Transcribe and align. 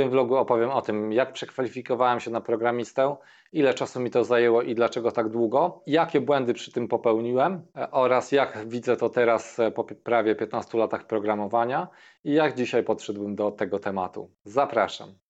tym 0.00 0.10
vlogu 0.10 0.36
opowiem 0.36 0.70
o 0.70 0.82
tym, 0.82 1.12
jak 1.12 1.32
przekwalifikowałem 1.32 2.20
się 2.20 2.30
na 2.30 2.40
programistę, 2.40 3.16
ile 3.52 3.74
czasu 3.74 4.00
mi 4.00 4.10
to 4.10 4.24
zajęło 4.24 4.62
i 4.62 4.74
dlaczego 4.74 5.12
tak 5.12 5.28
długo, 5.28 5.82
jakie 5.86 6.20
błędy 6.20 6.54
przy 6.54 6.72
tym 6.72 6.88
popełniłem 6.88 7.62
e, 7.76 7.90
oraz 7.90 8.32
jak 8.32 8.68
widzę 8.68 8.96
to 8.96 9.08
teraz 9.08 9.58
e, 9.58 9.70
po 9.70 9.84
prawie 9.84 10.34
15 10.34 10.78
latach 10.78 11.06
programowania 11.06 11.88
i 12.24 12.32
jak 12.32 12.54
dzisiaj 12.54 12.84
podszedłem 12.84 13.34
do 13.34 13.50
tego 13.50 13.78
tematu. 13.78 14.30
Zapraszam. 14.44 15.29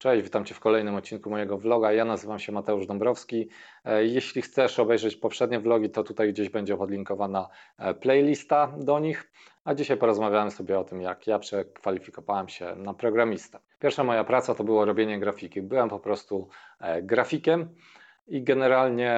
Cześć, 0.00 0.22
witam 0.22 0.44
Cię 0.44 0.54
w 0.54 0.60
kolejnym 0.60 0.94
odcinku 0.94 1.30
mojego 1.30 1.58
vloga. 1.58 1.92
Ja 1.92 2.04
nazywam 2.04 2.38
się 2.38 2.52
Mateusz 2.52 2.86
Dąbrowski. 2.86 3.48
E, 3.84 4.04
jeśli 4.04 4.42
chcesz 4.42 4.78
obejrzeć 4.78 5.16
poprzednie 5.16 5.60
vlogi, 5.60 5.90
to 5.90 6.04
tutaj 6.04 6.32
gdzieś 6.32 6.48
będzie 6.48 6.76
podlinkowana 6.76 7.48
e, 7.78 7.94
playlista 7.94 8.74
do 8.78 8.98
nich. 8.98 9.32
A 9.64 9.74
dzisiaj 9.74 9.96
porozmawiamy 9.96 10.50
sobie 10.50 10.78
o 10.78 10.84
tym, 10.84 11.02
jak 11.02 11.26
ja 11.26 11.38
przekwalifikowałem 11.38 12.48
się 12.48 12.76
na 12.76 12.94
programistę. 12.94 13.58
Pierwsza 13.78 14.04
moja 14.04 14.24
praca 14.24 14.54
to 14.54 14.64
było 14.64 14.84
robienie 14.84 15.20
grafiki. 15.20 15.62
Byłem 15.62 15.88
po 15.88 15.98
prostu 15.98 16.48
e, 16.80 17.02
grafikiem. 17.02 17.68
I 18.30 18.42
generalnie, 18.42 19.16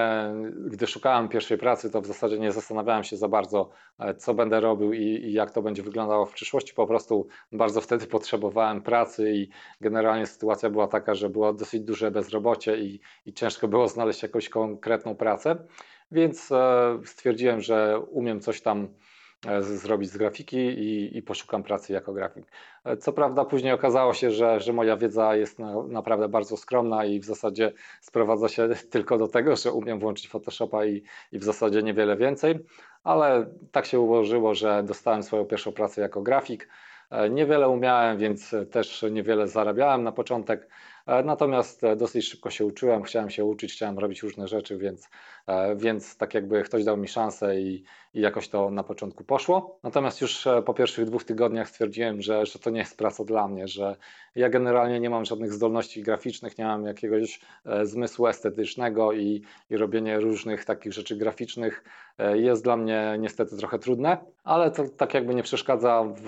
gdy 0.66 0.86
szukałem 0.86 1.28
pierwszej 1.28 1.58
pracy, 1.58 1.90
to 1.90 2.00
w 2.00 2.06
zasadzie 2.06 2.38
nie 2.38 2.52
zastanawiałem 2.52 3.04
się 3.04 3.16
za 3.16 3.28
bardzo, 3.28 3.70
e, 3.98 4.14
co 4.14 4.34
będę 4.34 4.60
robił 4.60 4.92
i, 4.92 5.04
i, 5.04 5.32
jak 5.32 5.50
to 5.50 5.62
będzie 5.62 5.82
wyglądało 5.82 6.26
w 6.26 6.32
przyszłości. 6.32 6.74
Po 6.74 6.86
prostu 6.86 7.26
bardzo 7.52 7.80
wtedy 7.80 8.06
potrzebowałem 8.06 8.82
pracy 8.82 9.32
i 9.32 9.48
generalnie 9.80 10.26
sytuacja 10.26 10.70
była 10.70 10.88
taka, 10.88 11.14
że 11.14 11.30
było 11.30 11.52
dosyć 11.52 11.82
duże 11.82 12.10
bezrobocie 12.10 12.78
i, 12.78 13.00
i 13.26 13.32
ciężko 13.32 13.68
było 13.68 13.88
znaleźć 13.88 14.22
jakąś 14.22 14.48
konkretną 14.48 15.14
pracę. 15.14 15.56
Więc 16.12 16.52
e, 16.52 16.98
stwierdziłem, 17.04 17.60
że 17.60 18.00
umiem 18.10 18.40
coś 18.40 18.62
tam 18.62 18.88
zrobić 19.60 20.10
z 20.10 20.16
grafiki 20.16 20.56
i, 20.56 21.18
i, 21.18 21.22
poszukam 21.22 21.62
pracy 21.62 21.92
jako 21.92 22.12
grafik. 22.12 22.46
E, 22.84 22.96
co 22.96 23.12
prawda 23.12 23.44
później 23.44 23.72
okazało 23.72 24.14
się, 24.14 24.30
że, 24.30 24.60
że 24.60 24.72
moja 24.72 24.96
wiedza 24.96 25.36
jest 25.36 25.58
na, 25.58 25.82
naprawdę 25.82 26.28
bardzo 26.28 26.56
skromna 26.56 27.04
i 27.04 27.20
w 27.20 27.24
zasadzie 27.24 27.72
sprowadza 28.00 28.48
się 28.48 28.68
tylko 28.90 29.18
do 29.18 29.28
tego, 29.28 29.56
że 29.56 29.72
umiem 29.72 29.98
włączyć 29.98 30.28
Photoshopa 30.28 30.84
i, 30.86 31.02
i 31.32 31.38
w 31.38 31.44
zasadzie 31.44 31.82
niewiele 31.82 32.16
więcej, 32.16 32.58
ale 33.04 33.46
tak 33.72 33.86
się 33.86 34.00
ułożyło, 34.00 34.54
że 34.54 34.82
dostałem 34.82 35.22
swoją 35.22 35.44
pierwszą 35.44 35.72
pracę 35.72 36.00
jako 36.00 36.22
grafik. 36.22 36.68
E, 37.10 37.30
niewiele 37.30 37.68
umiałem, 37.68 38.18
więc 38.18 38.54
też 38.70 39.04
niewiele 39.10 39.48
zarabiałem 39.48 40.02
na 40.02 40.12
początek. 40.12 40.68
E, 41.06 41.22
natomiast 41.22 41.84
e, 41.84 41.96
dosyć 41.96 42.28
szybko 42.28 42.50
się 42.50 42.66
uczyłem, 42.66 43.02
chciałem 43.02 43.30
się 43.30 43.44
uczyć, 43.44 43.72
chciałem 43.72 43.98
robić 43.98 44.22
różne 44.22 44.48
rzeczy, 44.48 44.78
więc, 44.78 45.08
e, 45.46 45.76
więc 45.76 46.16
tak 46.16 46.34
jakby 46.34 46.62
ktoś 46.62 46.84
dał 46.84 46.96
mi 46.96 47.08
szansę 47.08 47.60
i, 47.60 47.84
i 48.14 48.20
jakoś 48.20 48.48
to 48.48 48.70
na 48.70 48.82
początku 48.82 49.24
poszło. 49.24 49.78
Natomiast 49.82 50.20
już 50.20 50.48
po 50.66 50.74
pierwszych 50.74 51.04
dwóch 51.04 51.24
tygodniach 51.24 51.68
stwierdziłem, 51.68 52.22
że, 52.22 52.46
że 52.46 52.58
to 52.58 52.70
nie 52.70 52.78
jest 52.78 52.98
praca 52.98 53.24
dla 53.24 53.48
mnie, 53.48 53.68
że 53.68 53.96
ja 54.34 54.48
generalnie 54.48 55.00
nie 55.00 55.10
mam 55.10 55.24
żadnych 55.24 55.52
zdolności 55.52 56.02
graficznych, 56.02 56.58
nie 56.58 56.64
mam 56.64 56.86
jakiegoś 56.86 57.40
zmysłu 57.82 58.26
estetycznego 58.26 59.12
i, 59.12 59.42
i 59.70 59.76
robienie 59.76 60.20
różnych 60.20 60.64
takich 60.64 60.92
rzeczy 60.92 61.16
graficznych 61.16 61.84
jest 62.34 62.64
dla 62.64 62.76
mnie 62.76 63.16
niestety 63.18 63.56
trochę 63.56 63.78
trudne, 63.78 64.16
ale 64.44 64.70
to 64.70 64.88
tak 64.88 65.14
jakby 65.14 65.34
nie 65.34 65.42
przeszkadza 65.42 66.04
w, 66.04 66.22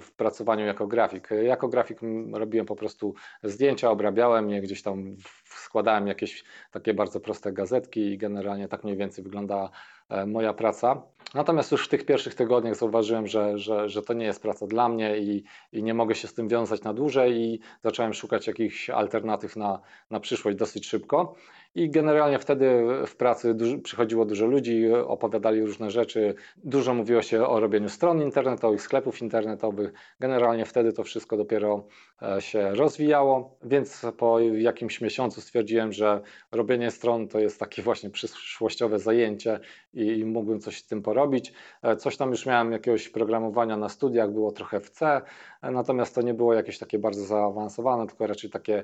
w 0.00 0.12
pracowaniu 0.12 0.66
jako 0.66 0.86
grafik. 0.86 1.28
Jako 1.42 1.68
grafik 1.68 2.00
robiłem 2.32 2.66
po 2.66 2.76
prostu 2.76 3.14
zdjęcia, 3.42 3.90
obrazy, 3.90 4.03
obrabiałem 4.04 4.50
je, 4.50 4.60
gdzieś 4.60 4.82
tam 4.82 5.16
składałem 5.44 6.06
jakieś 6.06 6.44
takie 6.70 6.94
bardzo 6.94 7.20
proste 7.20 7.52
gazetki 7.52 8.00
i 8.00 8.18
generalnie 8.18 8.68
tak 8.68 8.84
mniej 8.84 8.96
więcej 8.96 9.24
wyglądała 9.24 9.70
e, 10.08 10.26
moja 10.26 10.52
praca. 10.52 11.02
Natomiast 11.34 11.72
już 11.72 11.84
w 11.84 11.88
tych 11.88 12.06
pierwszych 12.06 12.34
tygodniach 12.34 12.76
zauważyłem, 12.76 13.26
że, 13.26 13.58
że, 13.58 13.88
że 13.88 14.02
to 14.02 14.12
nie 14.12 14.26
jest 14.26 14.42
praca 14.42 14.66
dla 14.66 14.88
mnie 14.88 15.18
i, 15.18 15.44
i 15.72 15.82
nie 15.82 15.94
mogę 15.94 16.14
się 16.14 16.28
z 16.28 16.34
tym 16.34 16.48
wiązać 16.48 16.82
na 16.82 16.94
dłużej 16.94 17.36
i 17.36 17.60
zacząłem 17.82 18.14
szukać 18.14 18.46
jakichś 18.46 18.90
alternatyw 18.90 19.56
na, 19.56 19.80
na 20.10 20.20
przyszłość 20.20 20.56
dosyć 20.56 20.86
szybko. 20.86 21.34
I 21.74 21.90
generalnie 21.90 22.38
wtedy 22.38 22.84
w 23.06 23.16
pracy 23.16 23.54
dużo, 23.54 23.78
przychodziło 23.78 24.24
dużo 24.24 24.46
ludzi, 24.46 24.92
opowiadali 24.92 25.60
różne 25.60 25.90
rzeczy. 25.90 26.34
Dużo 26.56 26.94
mówiło 26.94 27.22
się 27.22 27.46
o 27.46 27.60
robieniu 27.60 27.88
stron 27.88 28.22
internetowych, 28.22 28.82
sklepów 28.82 29.22
internetowych. 29.22 29.92
Generalnie 30.20 30.64
wtedy 30.64 30.92
to 30.92 31.04
wszystko 31.04 31.36
dopiero 31.36 31.86
e, 32.22 32.40
się 32.40 32.74
rozwijało, 32.74 33.58
więc 33.62 34.06
po 34.18 34.40
jakimś 34.40 35.00
miesiącu 35.00 35.40
stwierdziłem, 35.40 35.92
że 35.92 36.20
robienie 36.52 36.90
stron 36.90 37.28
to 37.28 37.38
jest 37.38 37.60
takie 37.60 37.82
właśnie 37.82 38.10
przyszłościowe 38.10 38.98
zajęcie 38.98 39.60
i 39.94 40.24
mógłbym 40.24 40.60
coś 40.60 40.78
z 40.78 40.86
tym 40.86 41.02
porobić. 41.02 41.52
E, 41.82 41.96
coś 41.96 42.16
tam 42.16 42.30
już 42.30 42.46
miałem 42.46 42.72
jakiegoś 42.72 43.08
programowania 43.08 43.76
na 43.76 43.88
studiach, 43.88 44.30
było 44.30 44.52
trochę 44.52 44.80
w 44.80 44.90
C, 44.90 45.20
e, 45.62 45.70
natomiast 45.70 46.14
to 46.14 46.22
nie 46.22 46.34
było 46.34 46.54
jakieś 46.54 46.78
takie 46.78 46.98
bardzo 46.98 47.24
zaawansowane, 47.24 48.06
tylko 48.06 48.26
raczej 48.26 48.50
takie 48.50 48.82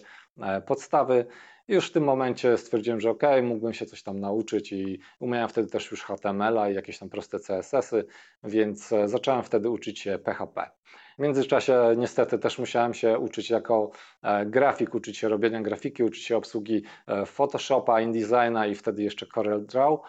podstawy. 0.67 1.27
Już 1.71 1.89
w 1.89 1.93
tym 1.93 2.05
momencie 2.05 2.57
stwierdziłem, 2.57 3.01
że 3.01 3.11
ok, 3.11 3.23
mógłbym 3.43 3.73
się 3.73 3.87
coś 3.87 4.03
tam 4.03 4.21
nauczyć 4.21 4.73
i 4.73 5.01
umiałem 5.21 5.49
wtedy 5.49 5.69
też 5.69 5.91
już 5.91 6.03
HTML-a 6.03 6.71
i 6.71 6.75
jakieś 6.75 6.99
tam 6.99 7.09
proste 7.09 7.39
CSS-y, 7.39 8.05
więc 8.45 8.93
e, 8.93 9.09
zacząłem 9.09 9.43
wtedy 9.43 9.71
uczyć 9.71 9.99
się 9.99 10.19
PHP. 10.19 10.71
W 11.19 11.23
międzyczasie 11.23 11.95
niestety 11.97 12.39
też 12.39 12.59
musiałem 12.59 12.95
się 12.95 13.19
uczyć 13.19 13.51
jako 13.51 13.91
e, 14.23 14.47
grafik, 14.47 14.95
uczyć 14.95 15.19
się 15.19 15.29
robienia 15.29 15.63
grafiki, 15.63 16.03
uczyć 16.03 16.25
się 16.25 16.37
obsługi 16.37 16.83
e, 17.07 17.27
Photoshopa, 17.27 18.01
InDesigna 18.01 18.67
i 18.67 18.75
wtedy 18.75 19.03
jeszcze 19.03 19.27
CorelDRAW. 19.27 20.01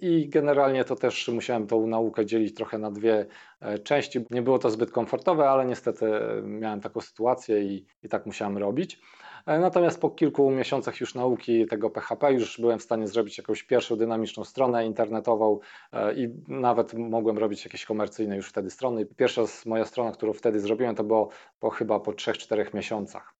I 0.00 0.28
generalnie 0.28 0.84
to 0.84 0.96
też 0.96 1.28
musiałem 1.28 1.66
tą 1.66 1.86
naukę 1.86 2.26
dzielić 2.26 2.54
trochę 2.54 2.78
na 2.78 2.90
dwie 2.90 3.26
części. 3.84 4.24
Nie 4.30 4.42
było 4.42 4.58
to 4.58 4.70
zbyt 4.70 4.90
komfortowe, 4.90 5.50
ale 5.50 5.66
niestety 5.66 6.06
miałem 6.42 6.80
taką 6.80 7.00
sytuację 7.00 7.62
i, 7.62 7.86
i 8.02 8.08
tak 8.08 8.26
musiałem 8.26 8.58
robić. 8.58 9.00
E, 9.46 9.58
natomiast 9.58 10.00
po 10.00 10.10
kilku 10.10 10.50
miesiącach 10.50 11.00
już 11.00 11.14
nauki 11.14 11.66
tego 11.66 11.90
PHP 11.90 12.32
już 12.32 12.60
byłem 12.60 12.78
w 12.78 12.82
stanie 12.82 13.06
zrobić 13.06 13.38
jakąś 13.38 13.62
pierwszą 13.62 13.96
dynamiczną 13.96 14.44
stronę 14.44 14.86
internetową 14.86 15.58
e, 15.92 16.14
i 16.14 16.28
nawet 16.48 16.94
mogłem 16.94 17.38
robić 17.38 17.64
jakieś 17.64 17.84
komercyjne 17.84 18.36
już 18.36 18.48
wtedy 18.48 18.70
strony. 18.70 19.06
Pierwsza 19.06 19.42
moja 19.66 19.84
strona, 19.84 20.12
którą 20.12 20.32
wtedy 20.32 20.60
zrobiłem, 20.60 20.94
to 20.94 21.04
było 21.04 21.28
po 21.60 21.70
chyba 21.70 22.00
po 22.00 22.12
3-4 22.12 22.74
miesiącach. 22.74 23.34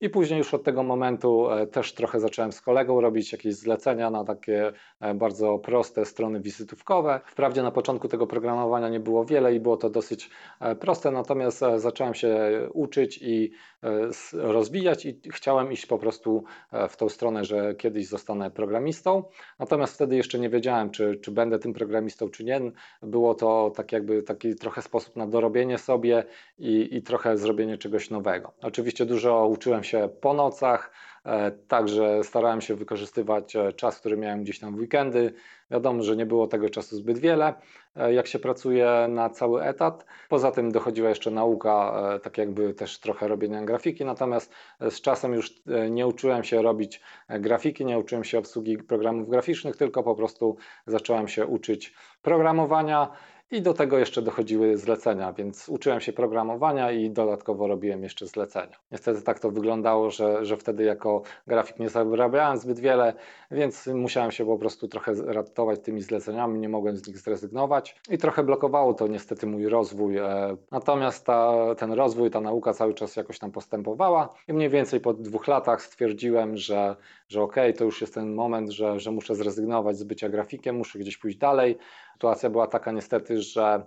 I 0.00 0.10
później 0.10 0.38
już 0.38 0.54
od 0.54 0.64
tego 0.64 0.82
momentu 0.82 1.50
e, 1.50 1.66
też 1.66 1.94
trochę 1.94 2.20
zacząłem 2.20 2.52
z 2.52 2.60
kolegą 2.60 3.00
robić 3.00 3.32
jakieś 3.32 3.54
zlecenia 3.54 4.10
na 4.10 4.24
takie 4.24 4.72
e, 5.00 5.14
bardzo 5.14 5.58
proste 5.58 6.04
strony 6.04 6.40
wizytówkowe. 6.40 7.20
Wprawdzie 7.26 7.62
na 7.62 7.70
początku 7.70 8.08
tego 8.08 8.26
programowania 8.26 8.88
nie 8.88 9.00
było 9.00 9.24
wiele 9.24 9.54
i 9.54 9.60
było 9.60 9.76
to 9.76 9.90
dosyć 9.90 10.30
e, 10.60 10.74
proste, 10.74 11.10
natomiast 11.10 11.64
zacząłem 11.76 12.14
się 12.14 12.38
uczyć 12.72 13.18
i 13.22 13.50
rozwijać 14.32 15.06
i 15.06 15.20
chciałem 15.32 15.72
iść 15.72 15.86
po 15.86 15.98
prostu 15.98 16.44
w 16.88 16.96
tą 16.96 17.08
stronę, 17.08 17.44
że 17.44 17.74
kiedyś 17.74 18.08
zostanę 18.08 18.50
programistą. 18.50 19.24
Natomiast 19.58 19.94
wtedy 19.94 20.16
jeszcze 20.16 20.38
nie 20.38 20.50
wiedziałem, 20.50 20.90
czy, 20.90 21.16
czy 21.16 21.30
będę 21.30 21.58
tym 21.58 21.72
programistą, 21.72 22.28
czy 22.28 22.44
nie. 22.44 22.60
Było 23.02 23.34
to 23.34 23.72
tak 23.76 23.92
jakby 23.92 24.22
taki 24.22 24.54
trochę 24.54 24.82
sposób 24.82 25.16
na 25.16 25.26
dorobienie 25.26 25.78
sobie 25.78 26.24
i, 26.58 26.88
i 26.96 27.02
trochę 27.02 27.38
zrobienie 27.38 27.78
czegoś 27.78 28.10
nowego. 28.10 28.52
Oczywiście 28.62 29.06
dużo 29.06 29.46
uczyłem 29.46 29.84
się 29.84 29.87
się 29.88 30.08
po 30.20 30.34
nocach, 30.34 30.92
e, 31.24 31.50
także 31.50 32.24
starałem 32.24 32.60
się 32.60 32.74
wykorzystywać 32.74 33.56
e, 33.56 33.72
czas, 33.72 34.00
który 34.00 34.16
miałem 34.16 34.42
gdzieś 34.42 34.58
tam 34.58 34.76
w 34.76 34.78
weekendy. 34.78 35.34
Wiadomo, 35.70 36.02
że 36.02 36.16
nie 36.16 36.26
było 36.26 36.46
tego 36.46 36.70
czasu 36.70 36.96
zbyt 36.96 37.18
wiele, 37.18 37.54
e, 37.96 38.14
jak 38.14 38.26
się 38.26 38.38
pracuje 38.38 39.06
na 39.08 39.30
cały 39.30 39.62
etat. 39.62 40.06
Poza 40.28 40.50
tym 40.50 40.72
dochodziła 40.72 41.08
jeszcze 41.08 41.30
nauka, 41.30 42.02
tak 42.22 42.38
jakby 42.38 42.74
też 42.74 43.00
trochę 43.00 43.28
robienia 43.28 43.62
grafiki, 43.64 44.04
natomiast 44.04 44.52
z 44.80 45.00
czasem 45.00 45.34
już 45.34 45.62
nie 45.90 46.06
uczyłem 46.06 46.44
się 46.44 46.62
robić 46.62 47.00
grafiki, 47.28 47.84
nie 47.84 47.98
uczyłem 47.98 48.24
się 48.24 48.38
obsługi 48.38 48.78
programów 48.78 49.28
graficznych, 49.28 49.76
tylko 49.76 50.02
po 50.02 50.14
prostu 50.14 50.56
zacząłem 50.86 51.28
się 51.28 51.46
uczyć 51.46 51.94
programowania 52.22 53.08
i 53.50 53.62
do 53.62 53.74
tego 53.74 53.98
jeszcze 53.98 54.22
dochodziły 54.22 54.76
zlecenia, 54.76 55.32
więc 55.32 55.68
uczyłem 55.68 56.00
się 56.00 56.12
programowania 56.12 56.92
i 56.92 57.10
dodatkowo 57.10 57.66
robiłem 57.66 58.02
jeszcze 58.02 58.26
zlecenia. 58.26 58.76
Niestety 58.92 59.22
tak 59.22 59.40
to 59.40 59.50
wyglądało, 59.50 60.10
że, 60.10 60.44
że 60.44 60.56
wtedy 60.56 60.84
jako 60.84 61.22
grafik 61.46 61.78
nie 61.78 61.88
zarabiałem 61.88 62.58
zbyt 62.58 62.80
wiele, 62.80 63.14
więc 63.50 63.86
musiałem 63.86 64.30
się 64.30 64.46
po 64.46 64.58
prostu 64.58 64.88
trochę 64.88 65.12
ratować 65.14 65.80
tymi 65.80 66.02
zleceniami, 66.02 66.58
nie 66.58 66.68
mogłem 66.68 66.96
z 66.96 67.08
nich 67.08 67.18
zrezygnować 67.18 68.00
i 68.10 68.18
trochę 68.18 68.42
blokowało 68.42 68.94
to 68.94 69.06
niestety 69.06 69.46
mój 69.46 69.68
rozwój. 69.68 70.16
E, 70.16 70.56
natomiast 70.70 71.26
ta, 71.26 71.74
ten 71.74 71.92
rozwój, 71.92 72.30
ta 72.30 72.40
nauka 72.40 72.72
cały 72.72 72.94
czas 72.94 73.16
jakoś 73.16 73.38
tam 73.38 73.52
postępowała 73.52 74.34
i 74.48 74.52
mniej 74.52 74.68
więcej 74.68 75.00
po 75.00 75.14
dwóch 75.14 75.48
latach 75.48 75.82
stwierdziłem, 75.82 76.56
że, 76.56 76.96
że 77.28 77.42
okej, 77.42 77.70
okay, 77.70 77.78
to 77.78 77.84
już 77.84 78.00
jest 78.00 78.14
ten 78.14 78.34
moment, 78.34 78.70
że, 78.70 79.00
że 79.00 79.10
muszę 79.10 79.34
zrezygnować 79.34 79.96
z 79.96 80.04
bycia 80.04 80.28
grafikiem, 80.28 80.76
muszę 80.76 80.98
gdzieś 80.98 81.18
pójść 81.18 81.38
dalej. 81.38 81.78
Sytuacja 82.18 82.50
była 82.50 82.66
taka 82.66 82.92
niestety, 82.92 83.42
że 83.42 83.82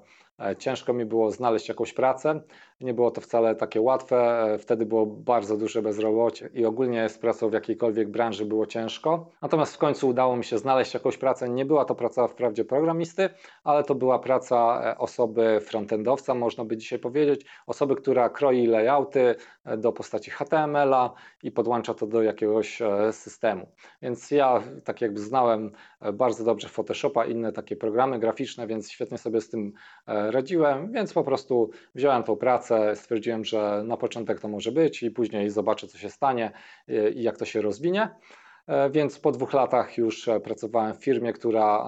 ciężko 0.58 0.94
mi 0.94 1.06
było 1.06 1.32
znaleźć 1.32 1.70
jakąś 1.70 1.94
pracę. 1.94 2.42
Nie 2.82 2.94
było 2.94 3.12
to 3.12 3.22
wcale 3.22 3.56
takie 3.56 3.82
łatwe. 3.82 4.44
E, 4.54 4.58
wtedy 4.58 4.86
było 4.86 5.06
bardzo 5.06 5.58
duże 5.58 5.82
bezrobocie 5.82 6.50
i 6.54 6.66
ogólnie 6.66 7.10
z 7.10 7.18
pracą 7.18 7.50
w 7.50 7.54
jakiejkolwiek 7.54 8.10
branży 8.10 8.46
było 8.46 8.66
ciężko. 8.66 9.30
Natomiast 9.42 9.76
w 9.76 9.78
końcu 9.78 10.08
udało 10.08 10.38
mi 10.38 10.44
się 10.44 10.58
znaleźć 10.58 10.94
jakąś 10.94 11.18
pracę. 11.18 11.50
Nie 11.50 11.66
była 11.66 11.86
to 11.86 11.96
praca 11.96 12.28
wprawdzie 12.28 12.66
programisty, 12.66 13.30
ale 13.64 13.84
to 13.84 13.96
była 13.96 14.20
praca 14.20 14.82
osoby 14.98 15.60
frontendowca, 15.62 16.36
można 16.36 16.66
by 16.66 16.78
dzisiaj 16.78 17.00
powiedzieć. 17.00 17.46
Osoby, 17.68 17.96
która 17.96 18.30
kroi 18.30 18.68
layouty 18.68 19.36
do 19.78 19.92
postaci 19.92 20.32
HTML-a 20.32 21.14
i 21.44 21.52
podłącza 21.52 21.94
to 21.94 22.08
do 22.08 22.22
jakiegoś 22.24 22.80
systemu. 23.12 23.68
Więc 24.02 24.32
ja 24.32 24.64
tak 24.84 25.02
jakby 25.02 25.20
znałem 25.20 25.72
bardzo 26.14 26.44
dobrze 26.44 26.70
Photoshopa, 26.70 27.26
inne 27.26 27.52
takie 27.52 27.76
programy 27.76 28.20
graficzne, 28.20 28.68
więc 28.68 28.92
świetnie 28.92 29.18
sobie 29.18 29.42
z 29.42 29.50
tym 29.50 29.74
e, 30.08 30.31
radziłem, 30.32 30.92
więc 30.92 31.14
po 31.14 31.24
prostu 31.24 31.70
wziąłem 31.96 32.24
tą 32.24 32.36
pracę, 32.36 32.96
stwierdziłem, 32.96 33.46
że 33.46 33.84
na 33.86 33.98
początek 33.98 34.40
to 34.40 34.48
może 34.48 34.72
być 34.72 35.04
i 35.04 35.12
później 35.12 35.50
zobaczę, 35.50 35.88
co 35.88 35.98
się 35.98 36.10
stanie 36.10 36.52
i 37.16 37.24
jak 37.24 37.38
to 37.38 37.46
się 37.46 37.62
rozwinie. 37.62 38.10
E, 38.68 38.90
więc 38.90 39.20
po 39.20 39.32
dwóch 39.32 39.54
latach 39.54 39.98
już 39.98 40.28
e, 40.28 40.40
pracowałem 40.40 40.94
w 40.94 41.04
firmie, 41.04 41.34
która 41.34 41.86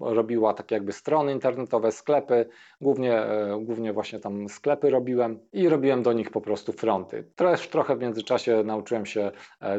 e, 0.00 0.14
robiła 0.14 0.54
tak 0.54 0.70
jakby 0.70 0.92
strony 0.92 1.32
internetowe, 1.32 1.92
sklepy, 1.92 2.46
głównie, 2.80 3.22
głównie 3.60 3.92
właśnie 3.92 4.18
tam 4.18 4.48
sklepy 4.48 4.90
robiłem 4.90 5.38
i 5.52 5.68
robiłem 5.68 6.02
do 6.02 6.12
nich 6.12 6.30
po 6.30 6.40
prostu 6.40 6.72
fronty. 6.72 7.24
Też 7.36 7.68
trochę 7.68 7.96
w 7.96 8.00
międzyczasie 8.00 8.62
nauczyłem 8.64 9.06
się 9.06 9.30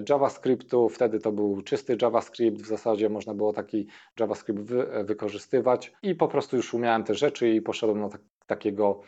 JavaScriptu, 0.10 0.90
wtedy 0.90 1.20
to 1.20 1.32
był 1.32 1.62
czysty 1.62 1.98
JavaScript, 2.02 2.62
w 2.62 2.68
zasadzie 2.68 3.10
można 3.10 3.34
było 3.34 3.54
taki 3.54 3.88
JavaScript 4.20 4.60
wy 4.60 5.04
wykorzystywać 5.04 5.94
i 6.04 6.16
po 6.16 6.28
prostu 6.28 6.56
już 6.56 6.74
umiałem 6.74 7.04
te 7.04 7.16
rzeczy 7.16 7.50
i 7.50 7.62
poszedłem 7.62 8.00
na 8.00 8.10
tak, 8.10 8.22
takiego 8.48 9.02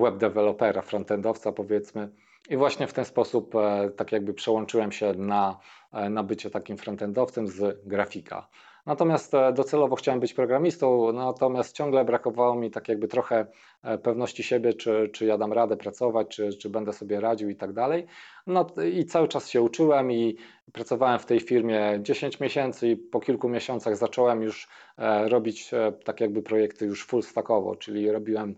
web 0.00 0.16
developera, 0.16 0.82
frontendowca 0.82 1.52
powiedzmy. 1.52 2.08
I 2.50 2.56
właśnie 2.56 2.86
w 2.86 2.92
ten 2.92 3.04
sposób 3.04 3.54
tak 3.96 4.12
jakby 4.12 4.34
przełączyłem 4.34 4.92
się 4.92 5.14
na 5.14 5.60
E, 5.92 6.10
na 6.10 6.22
bycie 6.22 6.50
takim 6.50 6.76
frontendowcem 6.76 7.48
z 7.48 7.86
grafika. 7.86 8.48
Natomiast 8.86 9.34
e, 9.34 9.52
docelowo 9.52 9.96
chciałem 9.96 10.20
być 10.20 10.34
programistą, 10.34 11.12
natomiast 11.12 11.76
ciągle 11.76 12.04
brakowało 12.04 12.54
mi 12.54 12.70
tak 12.70 12.88
jakby 12.88 13.08
trochę 13.08 13.36
e, 13.79 13.79
pewności 14.02 14.42
siebie, 14.42 14.74
czy, 14.74 15.10
czy 15.12 15.26
ja 15.26 15.38
dam 15.38 15.52
radę 15.52 15.76
pracować, 15.76 16.28
czy, 16.28 16.52
czy 16.52 16.70
będę 16.70 16.92
sobie 16.92 17.20
radził 17.20 17.50
i 17.50 17.56
tak 17.56 17.72
dalej. 17.72 18.06
No 18.46 18.66
i 18.92 19.04
cały 19.04 19.28
czas 19.28 19.48
się 19.48 19.62
uczyłem 19.62 20.12
i 20.12 20.36
pracowałem 20.72 21.18
w 21.18 21.26
tej 21.26 21.40
firmie 21.40 21.98
10 22.02 22.40
miesięcy 22.40 22.88
i 22.88 22.96
po 22.96 23.20
kilku 23.20 23.48
miesiącach 23.48 23.96
zacząłem 23.96 24.42
już 24.42 24.68
e, 24.98 25.28
robić 25.28 25.70
tak 26.04 26.20
jakby 26.20 26.42
projekty 26.42 26.86
już 26.86 27.06
full 27.06 27.22
stackowo, 27.22 27.76
czyli 27.76 28.10
robiłem 28.10 28.56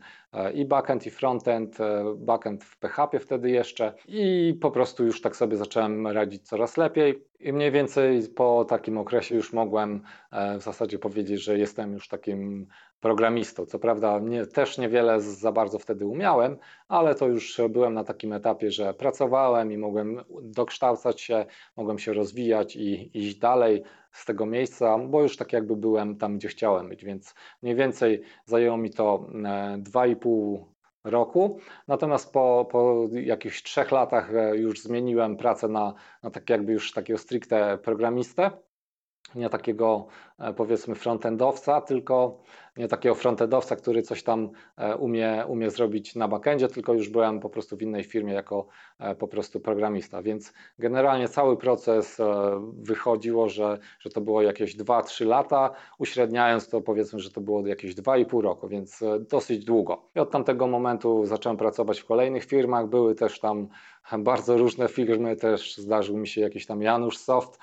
i 0.55 0.65
backend 0.65 1.07
i 1.07 1.11
frontend, 1.11 1.79
backend 2.17 2.65
w 2.65 2.79
PHP 2.79 3.21
wtedy 3.21 3.51
jeszcze 3.51 3.95
i 4.09 4.55
po 4.61 4.71
prostu 4.71 5.05
już 5.05 5.21
tak 5.21 5.37
sobie 5.37 5.57
zacząłem 5.57 6.07
radzić 6.07 6.49
coraz 6.49 6.77
lepiej. 6.77 7.25
I 7.41 7.53
mniej 7.53 7.71
więcej 7.71 8.29
po 8.29 8.65
takim 8.65 8.99
okresie 8.99 9.35
już 9.35 9.53
mogłem 9.53 10.03
e, 10.33 10.59
w 10.59 10.63
zasadzie 10.63 10.99
powiedzieć, 10.99 11.43
że 11.43 11.59
jestem 11.59 11.93
już 11.93 12.09
takim 12.09 12.67
programistą. 13.03 13.67
Co 13.67 13.79
prawda 13.79 14.19
nie, 14.19 14.47
też 14.47 14.79
niewiele 14.79 15.21
za 15.21 15.53
bardzo 15.53 15.79
wtedy 15.79 16.07
umiałem, 16.07 16.57
ale 16.89 17.15
to 17.15 17.29
już 17.29 17.61
byłem 17.71 17.95
na 17.95 18.05
takim 18.05 18.33
etapie, 18.33 18.71
że 18.71 18.95
pracowałem 18.95 19.73
i 19.73 19.79
mogłem 19.79 20.21
dokształcać 20.43 21.21
się, 21.21 21.47
mogłem 21.77 21.99
się 21.99 22.13
rozwijać 22.13 22.77
i 22.77 23.19
iść 23.19 23.39
dalej 23.39 23.83
z 24.13 24.25
tego 24.25 24.47
miejsca, 24.47 24.99
bo 24.99 25.23
już 25.23 25.37
tak 25.37 25.53
jakby 25.53 25.77
byłem 25.77 26.17
tam, 26.17 26.39
gdzie 26.39 26.49
chciałem 26.49 26.89
być, 26.89 27.05
więc 27.05 27.35
mniej 27.63 27.75
więcej 27.75 28.23
zajęło 28.45 28.77
mi 28.77 28.91
to 28.91 29.27
2,5 29.79 30.57
e, 30.57 31.11
roku. 31.11 31.59
Natomiast 31.89 32.33
po, 32.33 32.69
po 32.71 33.09
jakichś 33.13 33.63
trzech 33.63 33.91
latach 33.93 34.35
e, 34.35 34.57
już 34.57 34.83
zmieniłem 34.83 35.37
pracę 35.37 35.69
na, 35.69 35.95
na 36.23 36.31
tak 36.31 36.51
jakby 36.51 36.73
już 36.73 36.93
takiego 36.93 37.19
stricte 37.19 37.79
programistę 37.79 38.51
nie 39.35 39.49
takiego 39.49 40.07
e, 40.39 40.53
powiedzmy 40.53 40.95
frontendowca, 40.95 41.81
tylko 41.81 42.39
nie 42.77 42.89
takiego 42.89 43.15
frontendowca, 43.15 43.77
który 43.77 44.03
coś 44.03 44.23
tam 44.23 44.51
e, 44.77 44.97
umie, 44.97 45.45
umie 45.49 45.71
zrobić 45.71 46.15
na 46.17 46.29
backendzie, 46.29 46.69
tylko 46.69 46.93
już 46.93 47.09
byłem 47.09 47.41
po 47.41 47.51
prostu 47.51 47.77
w 47.77 47.83
innej 47.83 48.05
firmie 48.05 48.33
jako 48.33 48.67
e, 48.99 49.15
po 49.15 49.29
prostu 49.29 49.61
programista. 49.61 50.23
Więc 50.23 50.53
generalnie 50.79 51.29
cały 51.29 51.57
proces 51.57 52.21
wychodziło, 52.73 53.49
że, 53.49 53.79
że 54.01 54.11
to 54.11 54.21
było 54.21 54.43
jakieś 54.43 54.77
2-3 54.77 55.27
lata, 55.27 55.71
uśredniając 55.99 56.69
to 56.69 56.81
powiedzmy, 56.81 57.21
że 57.21 57.31
to 57.31 57.41
było 57.41 57.67
jakieś 57.67 57.95
2,5 57.95 58.41
roku, 58.41 58.69
więc 58.69 59.05
dosyć 59.31 59.65
długo. 59.65 60.03
I 60.17 60.19
od 60.19 60.31
tamtego 60.31 60.67
momentu 60.67 61.27
zacząłem 61.27 61.57
pracować 61.57 62.01
w 62.01 62.07
kolejnych 62.07 62.45
firmach, 62.45 62.89
były 62.89 63.15
też 63.15 63.41
tam 63.41 63.69
bardzo 64.19 64.57
różne 64.57 64.89
firmy, 64.89 65.37
też 65.37 65.77
zdarzył 65.77 66.17
mi 66.17 66.29
się 66.29 66.41
jakiś 66.41 66.67
tam 66.67 66.83
Janusz 66.83 67.19
Soft, 67.19 67.59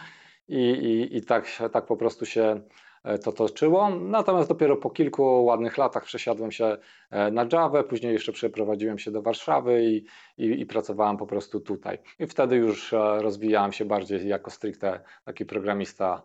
i, 0.49 0.55
i, 0.57 1.17
i 1.17 1.21
tak, 1.21 1.45
tak 1.71 1.85
po 1.85 1.97
prostu 1.97 2.25
się 2.25 2.61
e, 3.03 3.17
to 3.17 3.31
toczyło. 3.31 3.89
Natomiast 3.89 4.49
dopiero 4.49 4.77
po 4.77 4.89
kilku 4.89 5.45
ładnych 5.45 5.77
latach 5.77 6.03
przesiadłem 6.03 6.51
się 6.51 6.77
e, 7.11 7.31
na 7.31 7.45
Java, 7.53 7.83
później 7.83 8.13
jeszcze 8.13 8.31
przeprowadziłem 8.31 8.99
się 8.99 9.11
do 9.11 9.21
Warszawy 9.21 9.83
i, 9.83 10.05
i, 10.37 10.61
i, 10.61 10.65
pracowałem 10.65 11.17
po 11.17 11.27
prostu 11.27 11.59
tutaj. 11.59 11.97
I 12.19 12.27
wtedy 12.27 12.55
już 12.55 12.93
e, 12.93 13.21
rozwijałem 13.21 13.71
się 13.71 13.85
bardziej 13.85 14.27
jako 14.27 14.51
stricte 14.51 14.99
taki 15.25 15.45
programista 15.45 16.21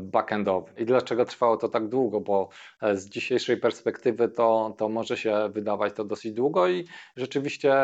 backendowy. 0.00 0.72
I 0.76 0.84
dlaczego 0.84 1.24
trwało 1.24 1.56
to 1.56 1.68
tak 1.68 1.88
długo? 1.88 2.20
Bo 2.20 2.48
z 2.94 3.08
dzisiejszej 3.08 3.56
perspektywy 3.56 4.28
to, 4.28 4.74
to 4.78 4.88
może 4.88 5.16
się 5.16 5.48
wydawać 5.52 5.92
to 5.94 6.04
dosyć 6.04 6.32
długo 6.32 6.68
i 6.68 6.84
rzeczywiście 7.16 7.74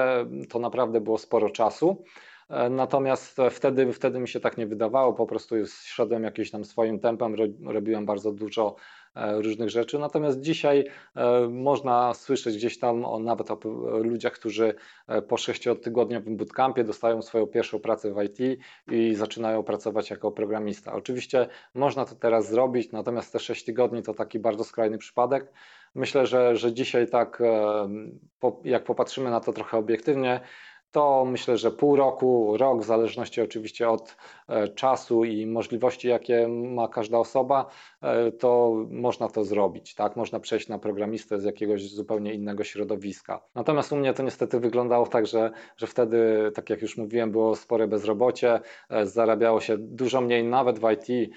to 0.49 0.58
naprawdę 0.58 1.00
było 1.00 1.19
sporo 1.19 1.50
czasu. 1.50 2.05
E, 2.50 2.70
natomiast 2.70 3.37
wtedy, 3.50 3.93
wtedy 3.93 4.20
mi 4.20 4.29
się 4.29 4.41
tak 4.41 4.58
nie 4.58 4.67
wydawało, 4.67 5.12
po 5.12 5.26
prostu 5.26 5.55
szedłem 5.67 6.25
jakimś 6.25 6.50
tam 6.50 6.64
swoim 6.64 7.00
tempem, 7.00 7.37
robiłem 7.67 8.06
bardzo 8.06 8.32
dużo 8.32 8.76
e, 9.14 9.43
różnych 9.43 9.70
rzeczy. 9.70 9.99
Natomiast 9.99 10.41
dzisiaj 10.41 10.85
e, 11.17 11.49
można 11.49 12.14
słyszeć 12.14 12.56
gdzieś 12.56 12.79
tam 12.79 13.05
o, 13.05 13.19
nawet 13.19 13.50
o 13.50 13.58
ludziach, 13.99 14.32
którzy 14.32 14.75
po 15.29 15.37
sześciotygodniowym 15.37 16.37
bootcampie 16.37 16.85
dostają 16.85 17.23
swoją 17.23 17.46
pierwszą 17.46 17.79
pracę 17.79 18.14
w 18.14 18.23
IT 18.23 18.61
i 18.90 19.14
zaczynają 19.14 19.62
pracować 19.62 20.11
jako 20.11 20.32
programista. 20.32 20.93
Oczywiście 20.93 21.49
można 21.75 22.05
to 22.05 22.14
teraz 22.14 22.49
zrobić, 22.49 22.93
natomiast 22.93 23.32
te 23.32 23.38
6 23.38 23.64
tygodni 23.64 24.02
to 24.02 24.14
taki 24.14 24.38
bardzo 24.38 24.64
skrajny 24.64 24.99
przypadek. 24.99 25.52
Myślę, 25.94 26.26
że, 26.26 26.56
że 26.56 26.73
dzisiaj 26.73 27.08
tak, 27.08 27.43
jak 28.64 28.85
popatrzymy 28.85 29.31
na 29.31 29.40
to 29.40 29.52
trochę 29.52 29.79
obiektywnie, 29.79 30.40
to 30.94 31.25
myślę, 31.25 31.56
że 31.56 31.70
pół 31.70 31.96
roku, 31.96 32.56
rok, 32.56 32.82
w 32.82 32.85
zależności 32.85 33.41
oczywiście 33.41 33.88
od 33.88 34.17
e, 34.49 34.69
czasu 34.69 35.25
i 35.25 35.46
możliwości, 35.46 36.08
jakie 36.08 36.49
ma 36.49 36.88
każda 36.88 37.19
osoba, 37.19 37.67
e, 38.02 38.32
to 38.32 38.75
można 38.91 39.29
to 39.29 39.44
zrobić. 39.44 39.94
Tak? 39.94 40.17
Można 40.17 40.41
przejść 40.41 40.69
na 40.69 40.79
programistę 40.79 41.41
z 41.41 41.44
jakiegoś 41.44 41.91
zupełnie 41.91 42.35
innego 42.35 42.64
środowiska. 42.64 43.41
Natomiast 43.55 43.93
u 43.93 43.96
mnie 43.96 44.14
to 44.14 44.23
niestety 44.23 44.61
wyglądało 44.61 45.06
tak, 45.06 45.26
że, 45.26 45.50
że 45.76 45.87
wtedy, 45.87 46.50
tak 46.55 46.70
jak 46.70 46.82
już 46.82 46.97
mówiłem, 46.97 47.30
było 47.30 47.57
spore 47.57 47.88
bezrobocie, 47.88 48.61
e, 48.90 49.07
zarabiało 49.07 49.61
się 49.61 49.78
dużo 49.78 50.21
mniej, 50.21 50.45
nawet 50.45 50.78
w 50.78 50.90
IT. 50.90 51.30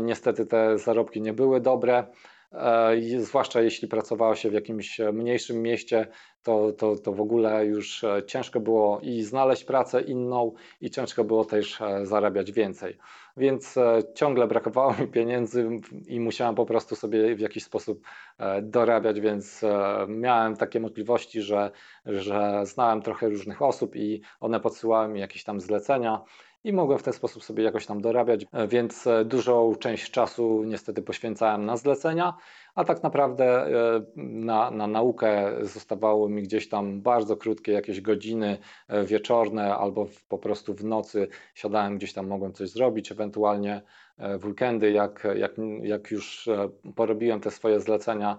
Niestety 0.00 0.46
te 0.46 0.78
zarobki 0.78 1.22
nie 1.22 1.32
były 1.32 1.60
dobre. 1.60 2.06
E, 2.52 3.20
zwłaszcza 3.20 3.62
jeśli 3.62 3.88
pracowało 3.88 4.34
się 4.34 4.50
w 4.50 4.52
jakimś 4.52 4.98
mniejszym 5.12 5.62
mieście, 5.62 6.06
to, 6.42 6.72
to, 6.72 6.96
to 6.96 7.12
w 7.12 7.20
ogóle 7.20 7.66
już 7.66 8.04
e, 8.04 8.22
ciężko 8.26 8.60
było 8.60 9.00
i 9.02 9.22
znaleźć 9.22 9.64
pracę 9.64 10.00
inną, 10.00 10.52
i 10.80 10.90
ciężko 10.90 11.24
było 11.24 11.44
też 11.44 11.80
e, 11.80 12.06
zarabiać 12.06 12.52
więcej. 12.52 12.98
Więc 13.36 13.74
ciągle 14.14 14.46
brakowało 14.46 14.94
mi 15.00 15.08
pieniędzy 15.08 15.68
i 16.06 16.20
musiałem 16.20 16.54
po 16.54 16.66
prostu 16.66 16.96
sobie 16.96 17.36
w 17.36 17.40
jakiś 17.40 17.64
sposób 17.64 18.00
dorabiać, 18.62 19.20
więc 19.20 19.62
miałem 20.08 20.56
takie 20.56 20.80
możliwości, 20.80 21.42
że, 21.42 21.70
że 22.06 22.60
znałem 22.66 23.02
trochę 23.02 23.28
różnych 23.28 23.62
osób 23.62 23.96
i 23.96 24.20
one 24.40 24.60
podsyłały 24.60 25.08
mi 25.08 25.20
jakieś 25.20 25.44
tam 25.44 25.60
zlecenia 25.60 26.22
i 26.66 26.72
mogłem 26.72 26.98
w 26.98 27.02
ten 27.02 27.12
sposób 27.12 27.44
sobie 27.44 27.64
jakoś 27.64 27.86
tam 27.86 28.00
dorabiać, 28.00 28.46
e, 28.52 28.68
więc 28.68 29.06
e, 29.06 29.24
dużą 29.24 29.74
część 29.74 30.10
czasu 30.10 30.62
niestety 30.64 31.02
poświęcałem 31.02 31.66
na 31.66 31.76
zlecenia, 31.76 32.34
a 32.74 32.84
tak 32.84 33.02
naprawdę 33.02 33.44
e, 33.44 33.70
na, 34.16 34.70
na 34.70 34.86
naukę 34.86 35.52
zostawało 35.60 36.28
mi 36.28 36.42
gdzieś 36.42 36.68
tam 36.68 37.02
bardzo 37.02 37.36
krótkie 37.36 37.72
jakieś 37.72 38.00
godziny 38.00 38.58
wieczorne 39.04 39.76
albo 39.76 40.06
po 40.28 40.38
prostu 40.38 40.74
w 40.74 40.84
nocy 40.84 41.28
siadałem 41.54 41.98
gdzieś 41.98 42.12
tam, 42.12 42.26
mogłem 42.26 42.52
coś 42.52 42.70
zrobić, 42.70 43.12
ewentualnie 43.12 43.82
w 44.18 44.46
weekendy, 44.46 44.90
jak, 44.90 45.26
jak, 45.36 45.52
jak 45.82 46.10
już 46.10 46.48
porobiłem 46.96 47.40
te 47.40 47.50
swoje 47.50 47.80
zlecenia 47.80 48.36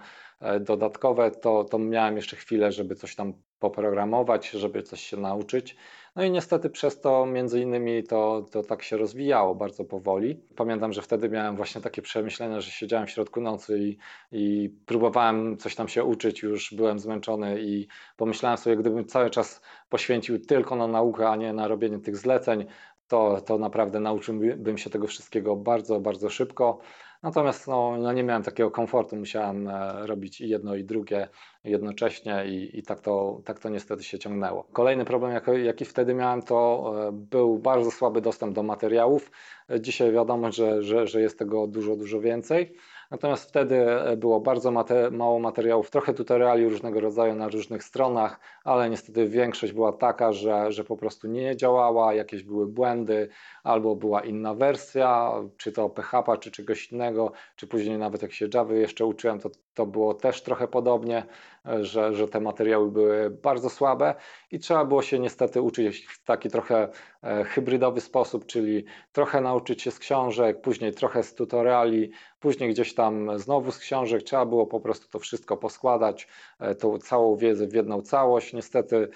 dodatkowe, 0.61 1.31
to, 1.31 1.63
to 1.63 1.79
miałem 1.79 2.15
jeszcze 2.15 2.35
chwilę, 2.35 2.71
żeby 2.71 2.95
coś 2.95 3.15
tam 3.15 3.33
poprogramować, 3.59 4.49
żeby 4.49 4.83
coś 4.83 5.01
się 5.01 5.17
nauczyć. 5.17 5.75
No 6.17 6.23
i 6.23 6.31
niestety 6.31 6.69
przez 6.69 7.01
to 7.01 7.25
między 7.25 7.61
innymi 7.61 8.03
to, 8.03 8.45
to 8.51 8.63
tak 8.63 8.83
się 8.83 8.97
rozwijało 8.97 9.55
bardzo 9.55 9.85
powoli. 9.85 10.41
Pamiętam, 10.55 10.93
że 10.93 11.01
wtedy 11.01 11.29
miałem 11.29 11.55
właśnie 11.55 11.81
takie 11.81 12.01
przemyślenia, 12.01 12.61
że 12.61 12.71
siedziałem 12.71 13.07
w 13.07 13.09
środku 13.11 13.41
nocy 13.41 13.79
i, 13.79 13.97
i 14.31 14.69
próbowałem 14.85 15.57
coś 15.57 15.75
tam 15.75 15.87
się 15.87 16.03
uczyć, 16.03 16.41
już 16.41 16.73
byłem 16.73 16.99
zmęczony 16.99 17.61
i 17.61 17.87
pomyślałem 18.15 18.57
sobie, 18.57 18.77
gdybym 18.77 19.05
cały 19.05 19.29
czas 19.29 19.61
poświęcił 19.89 20.39
tylko 20.39 20.75
na 20.75 20.87
naukę, 20.87 21.29
a 21.29 21.35
nie 21.35 21.53
na 21.53 21.67
robienie 21.67 21.99
tych 21.99 22.17
zleceń, 22.17 22.65
to, 23.07 23.41
to 23.41 23.57
naprawdę 23.57 23.99
nauczyłbym 23.99 24.77
się 24.77 24.89
tego 24.89 25.07
wszystkiego 25.07 25.55
bardzo, 25.55 25.99
bardzo 25.99 26.29
szybko. 26.29 26.79
Natomiast 27.23 27.67
no, 27.67 27.97
no 27.97 28.13
nie 28.13 28.23
miałem 28.23 28.43
takiego 28.43 28.71
komfortu, 28.71 29.15
musiałem 29.15 29.67
e, 29.67 30.07
robić 30.07 30.41
i 30.41 30.49
jedno 30.49 30.75
i 30.75 30.83
drugie 30.83 31.27
jednocześnie 31.63 32.45
i, 32.47 32.79
i 32.79 32.83
tak, 32.83 32.99
to, 32.99 33.41
tak 33.45 33.59
to 33.59 33.69
niestety 33.69 34.03
się 34.03 34.19
ciągnęło. 34.19 34.63
Kolejny 34.63 35.05
problem, 35.05 35.31
jaki, 35.31 35.65
jaki 35.65 35.85
wtedy 35.85 36.13
miałem, 36.13 36.41
to 36.41 36.93
e, 37.07 37.11
był 37.11 37.59
bardzo 37.59 37.91
słaby 37.91 38.21
dostęp 38.21 38.55
do 38.55 38.63
materiałów. 38.63 39.31
Dzisiaj 39.79 40.11
wiadomo, 40.11 40.51
że, 40.51 40.83
że, 40.83 41.07
że 41.07 41.21
jest 41.21 41.39
tego 41.39 41.67
dużo, 41.67 41.95
dużo 41.95 42.19
więcej. 42.19 42.75
Natomiast 43.11 43.49
wtedy 43.49 43.91
e, 43.91 44.17
było 44.17 44.39
bardzo 44.39 44.71
mate, 44.71 45.11
mało 45.11 45.39
materiałów, 45.39 45.89
trochę 45.91 46.13
tutoriali 46.13 46.69
różnego 46.69 46.99
rodzaju 46.99 47.35
na 47.35 47.49
różnych 47.49 47.83
stronach, 47.83 48.39
ale 48.63 48.89
niestety 48.89 49.29
większość 49.29 49.73
była 49.73 49.93
taka, 49.93 50.33
że, 50.33 50.71
że 50.71 50.83
po 50.83 50.97
prostu 50.97 51.27
nie 51.27 51.55
działała, 51.55 52.13
jakieś 52.13 52.43
były 52.43 52.67
błędy, 52.67 53.29
albo 53.63 53.95
była 53.95 54.21
inna 54.21 54.53
wersja, 54.53 55.33
czy 55.57 55.71
to 55.71 55.89
PHP, 55.89 56.37
czy 56.37 56.51
czegoś 56.51 56.91
innego, 56.91 57.31
czy 57.55 57.67
później 57.67 57.97
nawet 57.97 58.21
jak 58.21 58.33
się 58.33 58.47
Java 58.53 58.73
jeszcze 58.73 59.05
uczyłem, 59.05 59.39
to, 59.39 59.49
to 59.77 59.85
było 59.85 60.13
też 60.13 60.41
trochę 60.41 60.67
podobnie, 60.67 61.25
e, 61.65 61.85
że, 61.85 62.13
że 62.13 62.27
te 62.27 62.39
materiały 62.39 62.91
były 62.91 63.29
bardzo 63.29 63.69
słabe 63.69 64.15
i 64.51 64.59
trzeba 64.59 64.85
było 64.85 65.01
się 65.01 65.19
niestety 65.19 65.61
uczyć 65.61 66.05
w 66.05 66.23
taki 66.23 66.49
trochę 66.49 66.89
e, 67.23 67.43
hybrydowy 67.43 68.01
sposób, 68.01 68.45
czyli 68.45 68.85
trochę 69.11 69.41
nauczyć 69.41 69.81
się 69.81 69.91
z 69.91 69.99
książek, 69.99 70.61
później 70.61 70.93
trochę 70.93 71.23
z 71.23 71.35
tutoriali, 71.35 72.11
później 72.39 72.69
gdzieś 72.69 72.93
tam 72.93 73.39
znowu 73.39 73.71
z 73.71 73.77
książek, 73.77 74.23
trzeba 74.23 74.45
było 74.45 74.67
po 74.67 74.79
prostu 74.79 75.07
to 75.09 75.19
wszystko 75.19 75.57
poskładać, 75.57 76.27
e, 76.59 76.75
tą 76.75 76.97
całą 76.97 77.35
wiedzę 77.35 77.67
w 77.67 77.73
jedną 77.73 78.01
całość. 78.01 78.53
Niestety, 78.53 79.09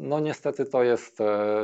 no 0.00 0.20
niestety 0.20 0.64
to 0.64 0.82
jest, 0.82 1.18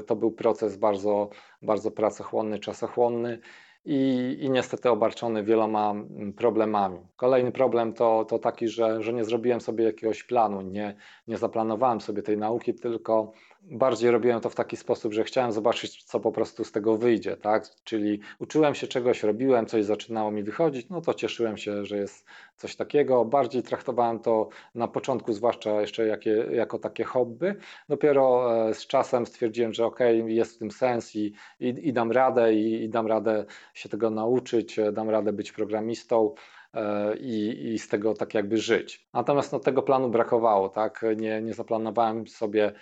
to 0.07 0.17
był 0.17 0.33
proces 0.33 0.77
bardzo, 0.77 1.29
bardzo 1.63 1.91
pracochłonny, 1.91 2.59
czasochłonny 2.59 3.39
i, 3.85 4.37
i 4.41 4.51
niestety 4.51 4.91
obarczony 4.91 5.45
wieloma 5.45 5.91
mm, 5.91 6.33
problemami. 6.33 6.99
Kolejny 7.17 7.53
problem 7.53 7.93
to, 7.93 8.25
to 8.25 8.39
taki, 8.39 8.69
że, 8.69 9.03
że 9.03 9.13
nie 9.13 9.25
zrobiłem 9.25 9.61
sobie 9.61 9.85
jakiegoś 9.85 10.23
planu, 10.25 10.61
nie, 10.61 10.97
nie 11.29 11.39
zaplanowałem 11.39 12.01
sobie 12.01 12.23
tej 12.23 12.39
nauki, 12.39 12.75
tylko 12.75 13.33
bardziej 13.63 14.11
robiłem 14.11 14.41
to 14.41 14.51
w 14.51 14.55
taki 14.55 14.77
sposób, 14.77 15.13
że 15.13 15.25
chciałem 15.25 15.53
zobaczyć, 15.53 16.05
co 16.05 16.21
po 16.21 16.33
prostu 16.33 16.65
z 16.65 16.73
tego 16.73 16.97
wyjdzie, 16.97 17.37
tak? 17.37 17.67
Czyli 17.85 18.21
uczyłem 18.39 18.75
się 18.75 18.87
czegoś, 18.87 19.23
robiłem 19.23 19.67
coś, 19.67 19.85
zaczynało 19.85 20.31
mi 20.31 20.43
wychodzić, 20.43 20.89
no 20.91 21.01
to 21.01 21.15
cieszyłem 21.15 21.57
się, 21.57 21.85
że 21.85 21.97
jest 21.97 22.27
coś 22.57 22.77
takiego. 22.77 23.25
Bardziej 23.25 23.63
traktowałem 23.63 24.19
to 24.19 24.49
na 24.75 24.89
początku, 24.89 25.33
zwłaszcza 25.33 25.81
jeszcze 25.81 26.07
jakie, 26.07 26.31
jako 26.53 26.79
takie 26.79 27.05
hobby. 27.05 27.55
Dopiero 27.89 28.57
e, 28.69 28.75
z 28.75 28.87
czasem 28.87 29.27
stwierdziłem, 29.27 29.73
że 29.73 29.87
ok, 29.87 29.99
jest 30.27 30.55
w 30.55 30.59
tym 30.59 30.71
sens 30.71 31.17
i, 31.17 31.33
i, 31.61 31.69
i 31.69 31.93
dam 31.93 32.13
radę, 32.13 32.55
i, 32.55 32.85
i 32.85 32.89
dam 32.89 33.07
radę 33.07 33.45
się 33.75 33.89
tego 33.89 34.11
nauczyć, 34.11 34.79
e, 34.79 34.93
dam 34.93 35.11
radę 35.11 35.33
być 35.33 35.53
programistą. 35.53 36.35
E, 36.75 37.17
i, 37.17 37.73
i 37.73 37.79
z 37.79 37.89
tego 37.89 38.15
tak 38.15 38.35
jakby 38.35 38.59
żyć. 38.59 39.09
Natomiast 39.13 39.53
no, 39.53 39.59
tego 39.59 39.83
planu 39.83 40.11
brakowało, 40.11 40.69
tak? 40.69 41.05
Nie, 41.17 41.43
nie 41.43 41.55
zaplanowałem 41.55 42.29
sobie, 42.29 42.73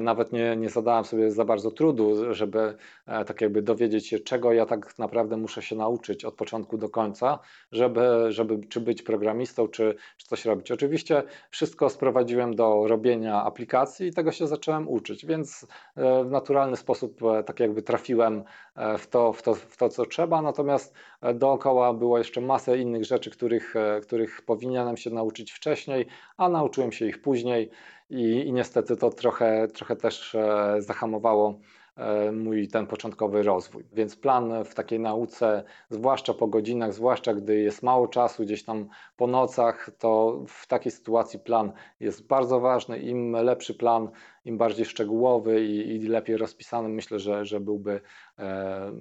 nawet 0.00 0.32
nie, 0.32 0.56
nie 0.56 0.68
zadałem 0.68 1.04
sobie 1.04 1.30
za 1.30 1.44
bardzo 1.44 1.70
trudu, 1.70 2.34
żeby 2.34 2.76
e, 3.06 3.24
tak 3.24 3.40
jakby 3.40 3.62
dowiedzieć 3.62 4.06
się, 4.08 4.18
czego 4.18 4.52
ja 4.52 4.66
tak 4.66 4.98
naprawdę 4.98 5.36
muszę 5.36 5.62
się 5.62 5.76
nauczyć 5.76 6.24
od 6.24 6.34
początku 6.34 6.78
do 6.78 6.88
końca, 6.88 7.38
żeby, 7.72 8.26
żeby 8.28 8.66
czy 8.68 8.80
być 8.80 9.02
programistą, 9.02 9.68
czy, 9.68 9.94
czy 10.16 10.26
coś 10.26 10.44
robić. 10.44 10.70
Oczywiście 10.70 11.22
wszystko 11.50 11.90
sprowadziłem 11.90 12.56
do 12.56 12.88
robienia 12.88 13.42
aplikacji 13.42 14.06
i 14.06 14.12
tego 14.12 14.32
się 14.32 14.46
zacząłem 14.46 14.88
uczyć, 14.88 15.26
więc 15.26 15.66
w 15.96 16.30
naturalny 16.30 16.76
sposób 16.76 17.20
tak 17.46 17.60
jakby 17.60 17.82
trafiłem 17.82 18.44
w 18.98 19.06
to, 19.06 19.32
w 19.32 19.42
to, 19.42 19.54
w 19.54 19.76
to 19.76 19.88
co 19.88 20.06
trzeba, 20.06 20.42
natomiast 20.42 20.94
dookoła 21.34 21.94
było 21.94 22.18
jeszcze 22.18 22.40
masę 22.40 22.78
innych 22.78 23.04
rzeczy, 23.04 23.30
których, 23.30 23.76
e, 23.76 24.00
których 24.00 24.42
powinienem 24.42 24.96
się 24.96 25.10
nauczyć 25.10 25.52
wcześniej, 25.52 26.06
a 26.36 26.48
nauczyłem 26.48 26.92
się 26.92 27.06
ich 27.06 27.22
później 27.22 27.70
i, 28.14 28.48
i 28.48 28.52
niestety 28.52 28.96
to 28.96 29.10
trochę, 29.10 29.68
trochę 29.68 29.96
też 29.96 30.34
e, 30.34 30.76
zahamowało 30.78 31.58
e, 31.96 32.32
mój 32.32 32.68
ten 32.68 32.86
początkowy 32.86 33.42
rozwój. 33.42 33.84
Więc 33.92 34.16
plan 34.16 34.64
w 34.64 34.74
takiej 34.74 35.00
nauce, 35.00 35.64
zwłaszcza 35.90 36.34
po 36.34 36.46
godzinach, 36.46 36.94
zwłaszcza 36.94 37.34
gdy 37.34 37.60
jest 37.60 37.82
mało 37.82 38.08
czasu, 38.08 38.42
gdzieś 38.42 38.64
tam 38.64 38.88
po 39.16 39.26
nocach, 39.26 39.90
to 39.98 40.42
w 40.48 40.66
takiej 40.66 40.92
sytuacji 40.92 41.38
plan 41.38 41.72
jest 42.00 42.26
bardzo 42.26 42.60
ważny. 42.60 42.98
Im 42.98 43.32
lepszy 43.32 43.74
plan, 43.74 44.10
im 44.44 44.58
bardziej 44.58 44.84
szczegółowy 44.84 45.64
i, 45.64 45.96
i 45.96 46.08
lepiej 46.08 46.36
rozpisany, 46.36 46.88
myślę, 46.88 47.18
że, 47.18 47.44
że 47.44 47.60
byłby 47.60 48.00
e, 48.38 48.92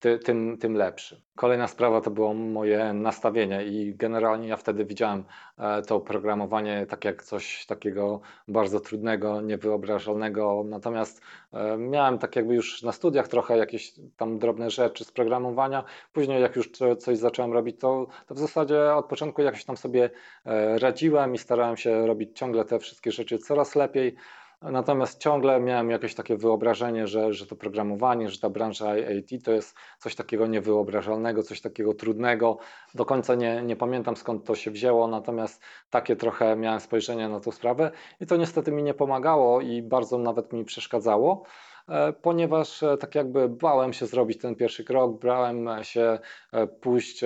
ty, 0.00 0.18
tym, 0.18 0.58
tym 0.58 0.74
lepszy. 0.74 1.22
Kolejna 1.34 1.68
sprawa 1.68 2.00
to 2.00 2.10
było 2.10 2.34
moje 2.34 2.92
nastawienie 2.92 3.64
i 3.64 3.94
generalnie 3.94 4.48
ja 4.48 4.56
wtedy 4.56 4.84
widziałem 4.84 5.24
e, 5.58 5.82
to 5.82 6.00
programowanie 6.00 6.86
tak 6.86 7.04
jak 7.04 7.22
coś 7.22 7.66
takiego 7.66 8.20
bardzo 8.48 8.80
trudnego, 8.80 9.40
niewyobrażalnego, 9.40 10.64
natomiast 10.66 11.22
e, 11.52 11.76
miałem 11.76 12.18
tak 12.18 12.36
jakby 12.36 12.54
już 12.54 12.82
na 12.82 12.92
studiach 12.92 13.28
trochę 13.28 13.56
jakieś 13.56 13.94
tam 14.16 14.38
drobne 14.38 14.70
rzeczy 14.70 15.04
z 15.04 15.12
programowania, 15.12 15.84
później 16.12 16.42
jak 16.42 16.56
już 16.56 16.70
coś 16.98 17.18
zacząłem 17.18 17.52
robić, 17.52 17.80
to, 17.80 18.06
to 18.26 18.34
w 18.34 18.38
zasadzie 18.38 18.94
od 18.94 19.06
początku 19.06 19.42
jakoś 19.42 19.64
tam 19.64 19.76
sobie 19.76 20.10
e, 20.44 20.78
radziłem 20.78 21.34
i 21.34 21.38
starałem 21.38 21.76
się 21.76 22.06
robić 22.06 22.38
ciągle 22.38 22.64
te 22.64 22.78
wszystkie 22.78 23.12
rzeczy 23.12 23.38
coraz 23.38 23.74
lepiej. 23.74 24.16
Natomiast 24.62 25.20
ciągle 25.20 25.60
miałem 25.60 25.90
jakieś 25.90 26.14
takie 26.14 26.36
wyobrażenie, 26.36 27.06
że, 27.06 27.32
że 27.32 27.46
to 27.46 27.56
programowanie, 27.56 28.28
że 28.28 28.38
ta 28.38 28.50
branża 28.50 28.98
IT 28.98 29.44
to 29.44 29.52
jest 29.52 29.76
coś 29.98 30.14
takiego 30.14 30.46
niewyobrażalnego, 30.46 31.42
coś 31.42 31.60
takiego 31.60 31.94
trudnego. 31.94 32.58
Do 32.94 33.04
końca 33.04 33.34
nie, 33.34 33.62
nie 33.62 33.76
pamiętam 33.76 34.16
skąd 34.16 34.44
to 34.44 34.54
się 34.54 34.70
wzięło, 34.70 35.08
natomiast 35.08 35.62
takie 35.90 36.16
trochę 36.16 36.56
miałem 36.56 36.80
spojrzenie 36.80 37.28
na 37.28 37.40
tę 37.40 37.52
sprawę 37.52 37.90
i 38.20 38.26
to 38.26 38.36
niestety 38.36 38.72
mi 38.72 38.82
nie 38.82 38.94
pomagało 38.94 39.60
i 39.60 39.82
bardzo 39.82 40.18
nawet 40.18 40.52
mi 40.52 40.64
przeszkadzało. 40.64 41.44
E, 41.88 42.12
ponieważ 42.12 42.82
e, 42.82 42.96
tak 42.96 43.14
jakby 43.14 43.48
bałem 43.48 43.92
się 43.92 44.06
zrobić 44.06 44.38
ten 44.38 44.54
pierwszy 44.54 44.84
krok, 44.84 45.20
bałem 45.24 45.68
się 45.82 46.18
e, 46.52 46.66
pójść 46.66 47.24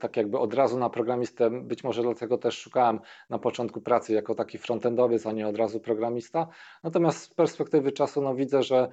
tak 0.00 0.16
jakby 0.16 0.38
od 0.38 0.54
razu 0.54 0.78
na 0.78 0.90
programistę, 0.90 1.50
być 1.50 1.84
może 1.84 2.02
dlatego 2.02 2.38
też 2.38 2.58
szukałem 2.58 3.00
na 3.30 3.38
początku 3.38 3.80
pracy 3.80 4.12
jako 4.12 4.34
taki 4.34 4.58
frontendowiec, 4.58 5.26
a 5.26 5.32
nie 5.32 5.48
od 5.48 5.56
razu 5.56 5.80
programista. 5.80 6.48
Natomiast 6.82 7.22
z 7.22 7.34
perspektywy 7.34 7.92
czasu 7.92 8.22
no 8.22 8.34
widzę, 8.34 8.62
że 8.62 8.88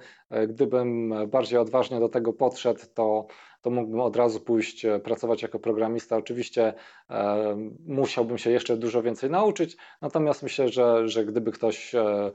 gdybym 0.48 1.14
bardziej 1.28 1.58
odważnie 1.58 2.00
do 2.00 2.08
tego 2.08 2.32
podszedł, 2.32 2.80
to 2.94 3.26
to 3.62 3.70
mógłbym 3.70 4.00
od 4.00 4.16
razu 4.16 4.40
pójść 4.40 4.86
pracować 5.04 5.42
jako 5.42 5.58
programista. 5.58 6.16
Oczywiście 6.16 6.74
e, 7.10 7.56
musiałbym 7.86 8.38
się 8.38 8.50
jeszcze 8.50 8.76
dużo 8.76 9.02
więcej 9.02 9.30
nauczyć, 9.30 9.76
natomiast 10.00 10.42
myślę, 10.42 10.68
że, 10.68 11.08
że 11.08 11.24
gdyby 11.24 11.52
ktoś 11.52 11.94
e, 11.94 12.32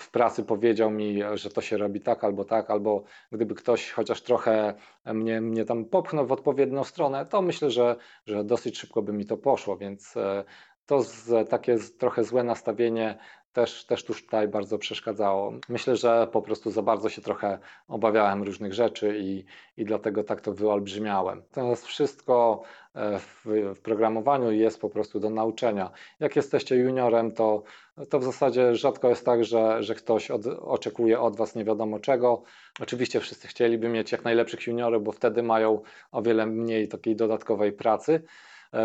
w 0.00 0.10
pracy 0.10 0.44
powiedział 0.44 0.90
mi, 0.90 1.20
że 1.34 1.50
to 1.50 1.60
się 1.60 1.76
robi 1.76 2.00
tak 2.00 2.24
albo 2.24 2.44
tak, 2.44 2.70
albo 2.70 3.04
gdyby 3.32 3.54
ktoś 3.54 3.90
chociaż 3.90 4.22
trochę 4.22 4.74
mnie, 5.06 5.40
mnie 5.40 5.64
tam 5.64 5.84
popchnął 5.84 6.26
w 6.26 6.32
odpowiednią 6.32 6.84
stronę, 6.84 7.26
to 7.26 7.42
myślę, 7.42 7.70
że, 7.70 7.96
że 8.26 8.44
dosyć 8.44 8.78
szybko 8.78 9.02
by 9.02 9.12
mi 9.12 9.26
to 9.26 9.36
poszło, 9.36 9.76
więc 9.76 10.16
e, 10.16 10.44
to 10.86 11.02
z, 11.02 11.48
takie 11.48 11.76
trochę 11.98 12.24
złe 12.24 12.44
nastawienie 12.44 13.18
też, 13.52 13.84
też 13.84 14.04
tutaj 14.04 14.48
bardzo 14.48 14.78
przeszkadzało. 14.78 15.52
Myślę, 15.68 15.96
że 15.96 16.28
po 16.32 16.42
prostu 16.42 16.70
za 16.70 16.82
bardzo 16.82 17.08
się 17.08 17.22
trochę 17.22 17.58
obawiałem 17.88 18.42
różnych 18.42 18.74
rzeczy 18.74 19.18
i, 19.18 19.44
i 19.76 19.84
dlatego 19.84 20.24
tak 20.24 20.40
to 20.40 20.52
wyolbrzymiałem. 20.52 21.38
Natomiast 21.38 21.86
wszystko 21.86 22.62
e, 22.94 23.18
w, 23.18 23.46
w 23.74 23.80
programowaniu 23.80 24.52
jest 24.52 24.80
po 24.80 24.90
prostu 24.90 25.20
do 25.20 25.30
nauczenia. 25.30 25.90
Jak 26.20 26.36
jesteście 26.36 26.76
juniorem, 26.76 27.32
to, 27.32 27.62
to 28.10 28.18
w 28.18 28.24
zasadzie 28.24 28.74
rzadko 28.74 29.08
jest 29.08 29.26
tak, 29.26 29.44
że, 29.44 29.82
że 29.82 29.94
ktoś 29.94 30.30
od, 30.30 30.46
oczekuje 30.46 31.20
od 31.20 31.36
Was 31.36 31.54
nie 31.54 31.64
wiadomo 31.64 31.98
czego. 31.98 32.42
Oczywiście 32.80 33.20
wszyscy 33.20 33.48
chcieliby 33.48 33.88
mieć 33.88 34.12
jak 34.12 34.24
najlepszych 34.24 34.66
juniorów, 34.66 35.04
bo 35.04 35.12
wtedy 35.12 35.42
mają 35.42 35.80
o 36.12 36.22
wiele 36.22 36.46
mniej 36.46 36.88
takiej 36.88 37.16
dodatkowej 37.16 37.72
pracy 37.72 38.22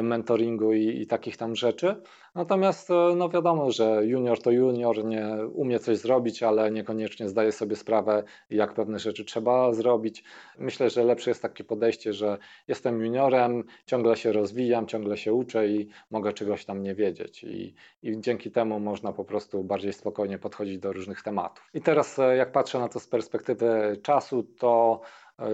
mentoringu 0.04 0.74
i, 0.74 1.02
i 1.02 1.08
takich 1.08 1.38
tam 1.38 1.56
rzeczy. 1.56 1.96
Natomiast 2.36 2.90
no 3.16 3.30
wiadomo, 3.30 3.72
że 3.72 4.06
junior 4.06 4.42
to 4.42 4.52
junior, 4.52 5.06
nie 5.06 5.28
umie 5.54 5.80
coś 5.80 5.98
zrobić, 5.98 6.44
ale 6.44 6.72
niekoniecznie 6.72 7.30
zdaje 7.30 7.52
sobie 7.52 7.76
sprawę, 7.76 8.24
jak 8.50 8.74
pewne 8.74 9.00
rzeczy 9.00 9.26
trzeba 9.26 9.74
zrobić. 9.74 10.24
Myślę, 10.58 10.90
że 10.90 11.04
lepsze 11.04 11.32
jest 11.32 11.42
takie 11.42 11.64
podejście, 11.64 12.14
że 12.14 12.38
jestem 12.68 13.02
juniorem, 13.02 13.64
ciągle 13.86 14.16
się 14.16 14.32
rozwijam, 14.32 14.88
ciągle 14.88 15.18
się 15.18 15.34
uczę 15.34 15.68
i 15.68 15.88
mogę 16.12 16.34
czegoś 16.34 16.66
tam 16.66 16.84
nie 16.84 16.96
wiedzieć. 16.96 17.44
I, 17.44 17.74
i 18.04 18.22
dzięki 18.22 18.52
temu 18.52 18.80
można 18.80 19.14
po 19.14 19.26
prostu 19.26 19.64
bardziej 19.64 19.94
spokojnie 19.94 20.38
podchodzić 20.38 20.80
do 20.80 20.94
różnych 20.94 21.22
tematów. 21.22 21.70
I 21.74 21.82
teraz, 21.82 22.20
jak 22.38 22.52
patrzę 22.52 22.80
na 22.80 22.90
to 22.90 23.00
z 23.00 23.08
perspektywy 23.08 24.00
czasu, 24.04 24.44
to 24.44 25.02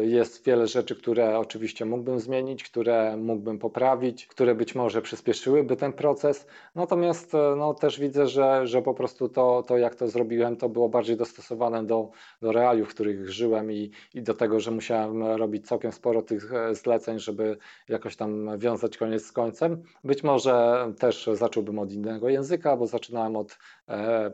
jest 0.01 0.45
wiele 0.45 0.67
rzeczy, 0.67 0.95
które 0.95 1.39
oczywiście 1.39 1.85
mógłbym 1.85 2.19
zmienić, 2.19 2.63
które 2.63 3.17
mógłbym 3.17 3.59
poprawić, 3.59 4.27
które 4.27 4.55
być 4.55 4.75
może 4.75 5.01
przyspieszyłyby 5.01 5.75
ten 5.75 5.93
proces. 5.93 6.47
Natomiast 6.75 7.35
e, 7.35 7.55
no, 7.57 7.73
też 7.73 7.99
widzę, 7.99 8.27
że, 8.27 8.67
że 8.67 8.81
po 8.81 8.93
prostu 8.93 9.29
to, 9.29 9.63
to, 9.67 9.77
jak 9.77 9.95
to 9.95 10.07
zrobiłem, 10.07 10.55
to 10.55 10.69
było 10.69 10.89
bardziej 10.89 11.17
dostosowane 11.17 11.85
do, 11.85 12.11
do 12.41 12.51
realiów, 12.51 12.89
w 12.89 12.93
których 12.93 13.29
żyłem 13.29 13.71
i, 13.71 13.91
i 14.13 14.21
do 14.21 14.33
tego, 14.33 14.59
że 14.59 14.71
musiałem 14.71 15.23
robić 15.23 15.67
całkiem 15.67 15.91
sporo 15.91 16.21
tych 16.21 16.53
e, 16.53 16.75
zleceń, 16.75 17.19
żeby 17.19 17.57
jakoś 17.89 18.15
tam 18.15 18.59
wiązać 18.59 18.97
koniec 18.97 19.25
z 19.25 19.31
końcem. 19.31 19.83
Być 20.03 20.23
może 20.23 20.87
też 20.99 21.29
zacząłbym 21.33 21.79
od 21.79 21.91
innego 21.91 22.29
języka, 22.29 22.77
bo 22.77 22.87
zaczynałem 22.87 23.35
od 23.35 23.57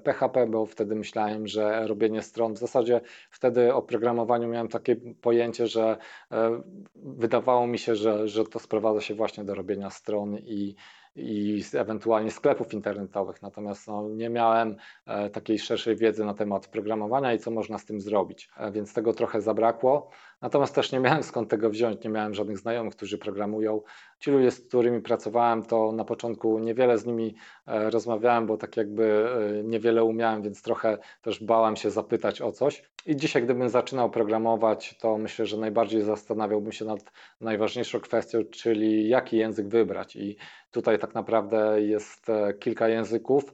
PHP, 0.04 0.42
e, 0.42 0.48
bo 0.48 0.66
wtedy 0.66 0.96
myślałem, 0.96 1.48
że 1.48 1.88
robienie 1.88 2.22
stron, 2.22 2.54
w 2.54 2.58
zasadzie 2.58 3.02
wtedy 3.32 3.74
o 3.74 3.82
programowaniu 3.82 4.48
miałem 4.48 4.68
takie 4.68 4.96
pojęcie, 4.96 5.39
że 5.68 5.98
e, 6.32 6.62
wydawało 6.96 7.68
mi 7.68 7.78
się, 7.78 7.96
że, 7.96 8.28
że 8.28 8.44
to 8.44 8.60
sprowadza 8.60 9.02
się 9.02 9.16
właśnie 9.16 9.44
do 9.44 9.56
robienia 9.56 9.90
stron 9.90 10.38
i, 10.38 10.76
i 11.16 11.64
ewentualnie 11.74 12.32
sklepów 12.32 12.74
internetowych. 12.74 13.42
Natomiast 13.42 13.88
no, 13.88 14.10
nie 14.10 14.30
miałem 14.30 14.76
e, 15.06 15.30
takiej 15.30 15.60
szerszej 15.60 15.96
wiedzy 15.96 16.26
na 16.26 16.34
temat 16.34 16.68
programowania 16.68 17.34
i 17.34 17.40
co 17.40 17.52
można 17.52 17.78
z 17.78 17.86
tym 17.86 18.02
zrobić, 18.02 18.50
więc 18.72 18.94
tego 18.94 19.14
trochę 19.14 19.42
zabrakło. 19.42 20.10
Natomiast 20.42 20.76
też 20.76 20.92
nie 20.92 21.00
miałem 21.00 21.24
skąd 21.24 21.50
tego 21.50 21.70
wziąć, 21.70 22.04
nie 22.04 22.10
miałem 22.10 22.34
żadnych 22.34 22.58
znajomych, 22.58 22.96
którzy 22.96 23.18
programują. 23.18 23.82
Ci 24.20 24.32
ludzie, 24.32 24.52
z 24.52 24.68
którymi 24.68 25.02
pracowałem, 25.02 25.64
to 25.64 25.92
na 25.92 26.06
początku 26.06 26.60
niewiele 26.60 26.98
z 26.98 27.06
nimi 27.06 27.36
e, 27.68 27.90
rozmawiałem, 27.90 28.46
bo 28.46 28.58
tak 28.58 28.78
jakby 28.78 29.30
e, 29.60 29.64
niewiele 29.64 30.04
umiałem, 30.04 30.42
więc 30.42 30.62
trochę 30.62 30.98
też 31.22 31.44
bałem 31.44 31.76
się 31.76 31.92
zapytać 31.92 32.42
o 32.42 32.52
coś. 32.52 32.84
I 33.06 33.16
dzisiaj, 33.16 33.44
gdybym 33.44 33.70
zaczynał 33.70 34.10
programować, 34.10 34.98
to 34.98 35.18
myślę, 35.18 35.46
że 35.46 35.58
najbardziej 35.58 36.02
zastanawiałbym 36.02 36.72
się 36.72 36.86
nad 36.86 37.12
najważniejszą 37.42 38.00
kwestią, 38.00 38.40
czyli 38.52 39.10
jaki 39.10 39.38
język 39.38 39.68
wybrać. 39.68 40.16
I 40.16 40.38
tutaj 40.72 41.00
tak 41.00 41.14
naprawdę 41.16 41.82
jest 41.82 42.30
e, 42.30 42.54
kilka 42.54 42.88
języków, 42.88 43.54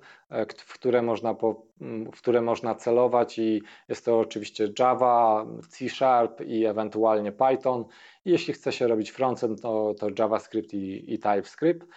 w 0.57 0.73
które 0.73 1.01
można, 1.01 1.33
po, 1.33 1.65
w 2.13 2.17
które 2.17 2.41
można 2.41 2.75
celować 2.75 3.39
i 3.39 3.61
jest 3.89 4.05
to 4.05 4.19
oczywiście 4.19 4.69
Java, 4.79 5.45
C 5.69 5.89
Sharp 5.89 6.41
i 6.41 6.65
ewentualnie 6.65 7.31
Python. 7.31 7.85
I 8.25 8.31
jeśli 8.31 8.53
chce 8.53 8.71
się 8.71 8.87
robić 8.87 9.11
frontend, 9.11 9.61
to, 9.61 9.95
to 9.99 10.07
JavaScript 10.19 10.73
i, 10.73 11.13
i 11.13 11.19
TypeScript. 11.19 11.87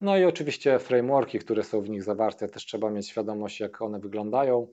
No 0.00 0.18
i 0.18 0.24
oczywiście 0.24 0.78
frameworki, 0.78 1.38
które 1.38 1.64
są 1.64 1.80
w 1.80 1.90
nich 1.90 2.02
zawarte, 2.02 2.48
też 2.48 2.66
trzeba 2.66 2.90
mieć 2.90 3.08
świadomość, 3.08 3.60
jak 3.60 3.82
one 3.82 4.00
wyglądają. 4.00 4.68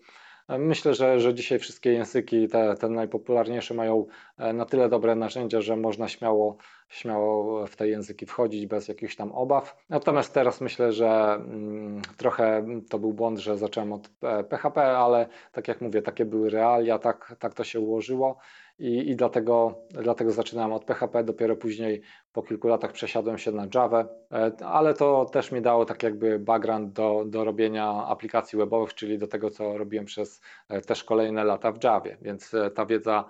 Myślę, 0.50 0.94
że, 0.94 1.20
że 1.20 1.34
dzisiaj 1.34 1.60
wszystkie 1.60 1.94
języki, 1.94 2.48
te, 2.48 2.76
te 2.76 2.90
najpopularniejsze, 2.90 3.74
mają 3.74 4.06
e, 4.38 4.54
na 4.54 4.66
tyle 4.66 4.90
dobre 4.90 5.16
narzędzia, 5.16 5.62
że 5.62 5.76
można 5.76 6.08
śmiało, 6.08 6.58
śmiało 6.90 7.68
w 7.68 7.76
te 7.76 7.88
języki 7.88 8.26
wchodzić 8.26 8.68
bez 8.68 8.88
jakichś 8.88 9.16
tam 9.16 9.32
obaw. 9.32 9.78
Natomiast 9.90 10.34
teraz 10.34 10.62
myślę, 10.62 10.92
że 10.92 11.08
mm, 11.10 12.02
trochę 12.18 12.66
to 12.90 13.00
był 13.00 13.14
błąd, 13.14 13.40
że 13.40 13.58
zacząłem 13.58 13.94
od 13.94 14.10
PHP, 14.50 14.82
e, 14.82 14.98
ale 14.98 15.28
tak 15.52 15.68
jak 15.68 15.82
mówię, 15.82 16.02
takie 16.02 16.26
były 16.26 16.50
realia, 16.50 17.00
tak, 17.00 17.36
tak 17.40 17.54
to 17.54 17.64
się 17.64 17.80
ułożyło 17.80 18.38
i, 18.80 19.10
i 19.10 19.16
dlatego, 19.16 19.82
dlatego 19.90 20.32
zaczynałem 20.32 20.74
od 20.74 20.86
PHP, 20.86 21.24
dopiero 21.24 21.56
później 21.56 22.02
po 22.36 22.44
kilku 22.44 22.68
latach 22.68 22.92
przesiadłem 22.92 23.38
się 23.38 23.52
na 23.52 23.68
Java, 23.76 24.06
e, 24.32 24.52
ale 24.66 24.94
to 24.94 25.26
też 25.26 25.52
mi 25.52 25.62
dało 25.62 25.86
tak 25.86 26.04
jakby 26.04 26.40
background 26.40 26.94
do, 26.94 27.24
do 27.28 27.44
robienia 27.44 28.06
aplikacji 28.08 28.58
webowych, 28.58 28.94
czyli 28.94 29.18
do 29.18 29.28
tego, 29.28 29.50
co 29.50 29.78
robiłem 29.78 30.06
przez 30.06 30.42
e, 30.70 30.82
też 30.82 31.04
kolejne 31.04 31.44
lata 31.44 31.72
w 31.72 31.84
Javie, 31.84 32.18
więc 32.22 32.54
e, 32.54 32.72
ta 32.72 32.86
wiedza 32.86 33.26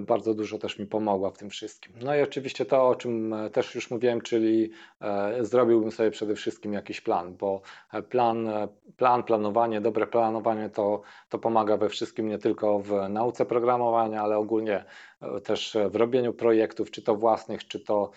bardzo 0.00 0.34
dużo 0.34 0.58
też 0.58 0.78
mi 0.78 0.86
pomogła 0.86 1.30
w 1.30 1.38
tym 1.38 1.50
wszystkim. 1.50 1.92
No 2.02 2.16
i 2.16 2.22
oczywiście 2.22 2.64
to, 2.64 2.88
o 2.88 2.94
czym 2.94 3.34
też 3.52 3.74
już 3.74 3.90
mówiłem, 3.90 4.20
czyli 4.20 4.70
zrobiłbym 5.40 5.90
sobie 5.90 6.10
przede 6.10 6.34
wszystkim 6.34 6.72
jakiś 6.72 7.00
plan, 7.00 7.36
bo 7.36 7.60
plan, 8.08 8.48
plan 8.96 9.22
planowanie, 9.22 9.80
dobre 9.80 10.06
planowanie 10.06 10.70
to, 10.70 11.02
to 11.28 11.38
pomaga 11.38 11.76
we 11.76 11.88
wszystkim, 11.88 12.28
nie 12.28 12.38
tylko 12.38 12.78
w 12.78 13.08
nauce 13.08 13.46
programowania, 13.46 14.22
ale 14.22 14.38
ogólnie 14.38 14.84
też 15.44 15.76
w 15.90 15.96
robieniu 15.96 16.32
projektów, 16.32 16.90
czy 16.90 17.02
to 17.02 17.14
własnych, 17.14 17.68
czy 17.68 17.80
to 17.80 18.10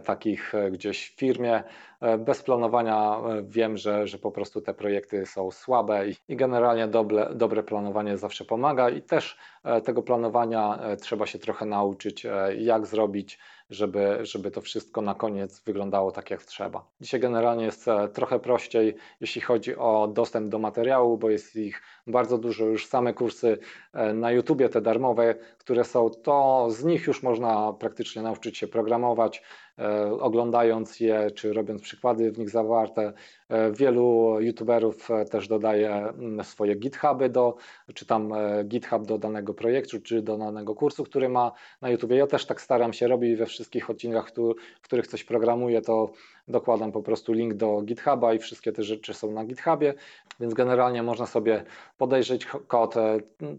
takich 0.00 0.54
e, 0.54 0.70
gdzieś 0.70 1.10
w 1.10 1.18
firmie. 1.18 1.62
E, 2.00 2.18
bez 2.18 2.42
planowania 2.42 3.16
wiem, 3.42 3.76
że, 3.76 4.06
że 4.06 4.18
po 4.18 4.30
prostu 4.30 4.60
te 4.60 4.74
projekty 4.74 5.26
są 5.26 5.50
słabe 5.50 6.08
i, 6.28 6.36
generalnie 6.36 6.88
dobre, 6.88 7.30
dobre 7.34 7.62
planowanie 7.62 8.18
zawsze 8.18 8.44
pomaga 8.44 8.90
i 8.90 9.02
też 9.02 9.38
tego 9.84 10.02
planowania 10.02 10.78
trzeba 11.00 11.26
się 11.26 11.38
trochę 11.38 11.66
nauczyć, 11.66 12.26
jak 12.58 12.86
zrobić 12.86 13.38
żeby, 13.70 14.18
żeby 14.22 14.50
to 14.50 14.60
wszystko 14.60 15.02
na 15.02 15.14
koniec 15.14 15.60
wyglądało 15.60 16.12
tak 16.12 16.30
jak 16.30 16.42
trzeba. 16.42 16.84
Dzisiaj 17.00 17.20
generalnie 17.20 17.64
jest 17.64 17.88
e, 17.88 18.08
trochę 18.08 18.38
prościej, 18.40 18.94
jeśli 19.20 19.40
chodzi 19.40 19.76
o 19.76 20.08
dostęp 20.14 20.48
do 20.48 20.58
materiału, 20.58 21.18
bo 21.18 21.30
jest 21.30 21.56
ich 21.56 21.82
bardzo 22.06 22.38
dużo, 22.38 22.64
już 22.64 22.86
same 22.86 23.14
kursy 23.14 23.58
e, 23.92 24.14
na 24.14 24.30
YouTubie, 24.30 24.68
te 24.68 24.80
darmowe, 24.80 25.34
które 25.58 25.84
są, 25.84 26.10
to 26.10 26.66
z 26.70 26.84
nich 26.84 27.06
już 27.06 27.22
można 27.22 27.72
praktycznie 27.72 28.22
nauczyć 28.22 28.58
się 28.58 28.68
programować, 28.68 29.42
E, 29.80 30.12
oglądając 30.12 31.00
je, 31.00 31.30
czy 31.30 31.52
robiąc 31.52 31.82
przykłady 31.82 32.32
w 32.32 32.38
nich 32.38 32.50
zawarte. 32.50 33.12
E, 33.50 33.72
wielu 33.72 34.36
youtuberów 34.40 35.10
e, 35.10 35.24
też 35.24 35.48
dodaje 35.48 35.90
mm, 35.94 36.44
swoje 36.44 36.74
GitHuby 36.74 37.28
do, 37.28 37.56
czy 37.94 38.06
tam 38.06 38.32
GitHub 38.64 39.06
do 39.06 39.18
danego 39.18 39.54
projektu, 39.54 40.00
czy 40.00 40.22
do 40.22 40.38
danego 40.38 40.74
kursu, 40.74 41.04
który 41.04 41.28
ma 41.28 41.52
na 41.80 41.90
YouTube. 41.90 42.10
Ja 42.10 42.26
też 42.26 42.46
tak 42.46 42.60
staram 42.60 42.92
się 42.92 43.08
robić 43.08 43.38
we 43.38 43.46
wszystkich 43.46 43.90
odcinkach, 43.90 44.32
w 44.80 44.84
których 44.84 45.06
coś 45.06 45.24
programuję, 45.24 45.82
to 45.82 46.12
dokładam 46.48 46.92
po 46.92 47.02
prostu 47.02 47.32
link 47.32 47.54
do 47.54 47.82
GitHuba 47.82 48.34
i 48.34 48.38
wszystkie 48.38 48.72
te 48.72 48.82
rzeczy 48.82 49.14
są 49.14 49.30
na 49.30 49.44
GitHubie, 49.44 49.94
więc 50.40 50.54
generalnie 50.54 51.02
można 51.02 51.26
sobie 51.26 51.64
podejrzeć 51.98 52.46
kod. 52.46 52.94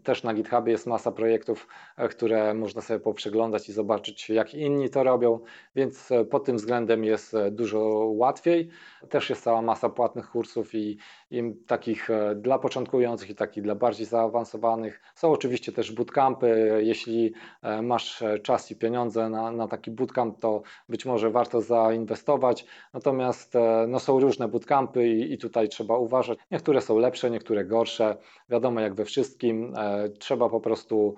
Też 0.03 0.23
na 0.23 0.33
GitHubie 0.33 0.71
jest 0.71 0.87
masa 0.87 1.11
projektów, 1.11 1.67
które 2.09 2.53
można 2.53 2.81
sobie 2.81 2.99
poprzeglądać 2.99 3.69
i 3.69 3.73
zobaczyć, 3.73 4.29
jak 4.29 4.53
inni 4.53 4.89
to 4.89 5.03
robią, 5.03 5.39
więc 5.75 6.09
pod 6.29 6.45
tym 6.45 6.57
względem 6.57 7.03
jest 7.03 7.35
dużo 7.51 7.79
łatwiej. 8.05 8.69
Też 9.09 9.29
jest 9.29 9.43
cała 9.43 9.61
masa 9.61 9.89
płatnych 9.89 10.29
kursów 10.29 10.75
i, 10.75 10.97
i 11.31 11.53
takich 11.67 12.09
e, 12.09 12.35
dla 12.35 12.59
początkujących 12.59 13.29
i 13.29 13.35
takich 13.35 13.63
dla 13.63 13.75
bardziej 13.75 14.05
zaawansowanych. 14.05 15.01
Są 15.15 15.31
oczywiście 15.31 15.71
też 15.71 15.91
bootcampy. 15.91 16.79
Jeśli 16.83 17.33
e, 17.61 17.81
masz 17.81 18.23
czas 18.43 18.71
i 18.71 18.75
pieniądze 18.75 19.29
na, 19.29 19.51
na 19.51 19.67
taki 19.67 19.91
bootcamp, 19.91 20.39
to 20.39 20.61
być 20.89 21.05
może 21.05 21.29
warto 21.29 21.61
zainwestować. 21.61 22.65
Natomiast 22.93 23.55
e, 23.55 23.85
no, 23.87 23.99
są 23.99 24.19
różne 24.19 24.47
bootcampy 24.47 25.07
i, 25.07 25.33
i 25.33 25.37
tutaj 25.37 25.69
trzeba 25.69 25.97
uważać. 25.97 26.39
Niektóre 26.51 26.81
są 26.81 26.99
lepsze, 26.99 27.31
niektóre 27.31 27.65
gorsze. 27.65 28.17
Wiadomo, 28.49 28.79
jak 28.79 28.93
we 28.93 29.05
wszystkim, 29.05 29.73
trzeba 30.19 30.49
po 30.49 30.61
prostu 30.61 31.15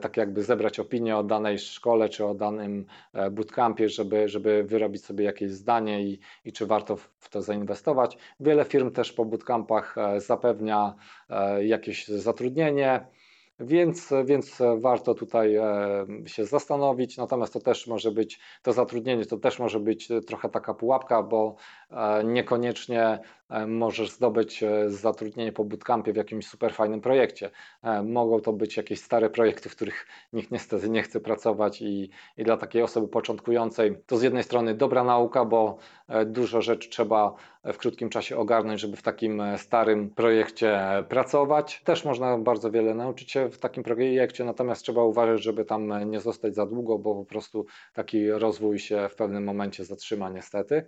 tak 0.00 0.16
jakby 0.16 0.42
zebrać 0.42 0.80
opinię 0.80 1.16
o 1.16 1.22
danej 1.22 1.58
szkole 1.58 2.08
czy 2.08 2.24
o 2.24 2.34
danym 2.34 2.86
bootcampie, 3.30 3.88
żeby, 3.88 4.28
żeby 4.28 4.64
wyrobić 4.64 5.04
sobie 5.04 5.24
jakieś 5.24 5.50
zdanie 5.50 6.02
i, 6.02 6.18
i 6.44 6.52
czy 6.52 6.66
warto 6.66 6.96
w 6.96 7.28
to 7.28 7.42
zainwestować. 7.42 8.18
Wiele 8.40 8.64
firm 8.64 8.90
też 8.90 9.12
po 9.12 9.24
bootcampach 9.24 9.98
e, 9.98 10.20
zapewnia 10.20 10.94
e, 11.30 11.64
jakieś 11.64 12.08
zatrudnienie. 12.08 13.06
Więc, 13.60 14.12
więc 14.24 14.58
warto 14.78 15.14
tutaj 15.14 15.56
e, 15.56 16.06
się 16.26 16.44
zastanowić. 16.44 17.16
Natomiast 17.16 17.52
to 17.52 17.60
też 17.60 17.86
może 17.86 18.10
być, 18.12 18.40
to 18.62 18.72
zatrudnienie 18.72 19.26
to 19.26 19.36
też 19.36 19.58
może 19.58 19.80
być 19.80 20.08
trochę 20.26 20.48
taka 20.48 20.74
pułapka, 20.74 21.22
bo 21.22 21.56
niekoniecznie 22.24 23.18
możesz 23.66 24.10
zdobyć 24.10 24.64
zatrudnienie 24.86 25.52
po 25.52 25.64
bootcampie 25.64 26.12
w 26.12 26.16
jakimś 26.16 26.46
super 26.46 26.74
fajnym 26.74 27.00
projekcie. 27.00 27.50
Mogą 28.04 28.40
to 28.40 28.52
być 28.52 28.76
jakieś 28.76 29.00
stare 29.00 29.30
projekty, 29.30 29.68
w 29.68 29.76
których 29.76 30.06
nikt 30.32 30.50
niestety 30.50 30.90
nie 30.90 31.02
chce 31.02 31.20
pracować 31.20 31.82
i, 31.82 32.10
i 32.36 32.44
dla 32.44 32.56
takiej 32.56 32.82
osoby 32.82 33.08
początkującej 33.08 33.96
to 34.06 34.16
z 34.16 34.22
jednej 34.22 34.42
strony 34.42 34.74
dobra 34.74 35.04
nauka, 35.04 35.44
bo 35.44 35.78
dużo 36.26 36.62
rzeczy 36.62 36.90
trzeba 36.90 37.34
w 37.64 37.76
krótkim 37.76 38.08
czasie 38.08 38.36
ogarnąć, 38.36 38.80
żeby 38.80 38.96
w 38.96 39.02
takim 39.02 39.42
starym 39.56 40.10
projekcie 40.10 40.80
pracować. 41.08 41.82
Też 41.84 42.04
można 42.04 42.38
bardzo 42.38 42.70
wiele 42.70 42.94
nauczyć 42.94 43.32
się 43.32 43.48
w 43.50 43.58
takim 43.58 43.82
projekcie, 43.82 44.44
natomiast 44.44 44.82
trzeba 44.82 45.02
uważać, 45.02 45.42
żeby 45.42 45.64
tam 45.64 46.10
nie 46.10 46.20
zostać 46.20 46.54
za 46.54 46.66
długo, 46.66 46.98
bo 46.98 47.14
po 47.14 47.24
prostu 47.24 47.66
taki 47.94 48.30
rozwój 48.30 48.78
się 48.78 49.08
w 49.10 49.14
pewnym 49.14 49.44
momencie 49.44 49.84
zatrzyma 49.84 50.30
niestety. 50.30 50.86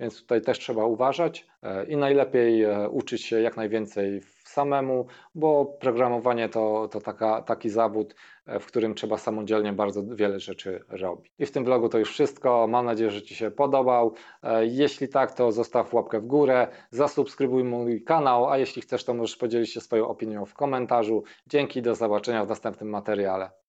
Więc 0.00 0.20
tutaj 0.20 0.42
też 0.42 0.58
trzeba 0.58 0.84
uważać 0.84 1.46
e, 1.62 1.84
i 1.84 1.96
najlepiej 1.96 2.62
e, 2.62 2.88
uczyć 2.88 3.22
się 3.22 3.40
jak 3.40 3.56
najwięcej 3.56 4.20
samemu, 4.44 5.06
bo 5.34 5.64
programowanie 5.64 6.48
to, 6.48 6.88
to 6.88 7.00
taka, 7.00 7.42
taki 7.42 7.70
zawód, 7.70 8.14
e, 8.46 8.60
w 8.60 8.66
którym 8.66 8.94
trzeba 8.94 9.18
samodzielnie 9.18 9.72
bardzo 9.72 10.02
wiele 10.02 10.40
rzeczy 10.40 10.80
robić. 10.88 11.32
I 11.38 11.46
w 11.46 11.50
tym 11.50 11.64
vlogu 11.64 11.88
to 11.88 11.98
już 11.98 12.10
wszystko. 12.10 12.66
Mam 12.66 12.86
nadzieję, 12.86 13.10
że 13.10 13.22
Ci 13.22 13.34
się 13.34 13.50
podobał. 13.50 14.14
Jeśli 14.62 15.08
tak, 15.08 15.32
to 15.32 15.52
zostaw 15.52 15.94
łapkę 15.94 16.20
w 16.20 16.26
górę, 16.26 16.68
zasubskrybuj 16.90 17.64
mój 17.64 18.02
kanał, 18.02 18.50
a 18.50 18.58
jeśli 18.58 18.82
chcesz, 18.82 19.04
to 19.04 19.14
możesz 19.14 19.36
podzielić 19.36 19.72
się 19.72 19.80
swoją 19.80 20.08
opinią 20.08 20.46
w 20.46 20.54
komentarzu. 20.54 21.22
Dzięki, 21.46 21.82
do 21.82 21.94
zobaczenia 21.94 22.44
w 22.44 22.48
następnym 22.48 22.88
materiale. 22.88 23.65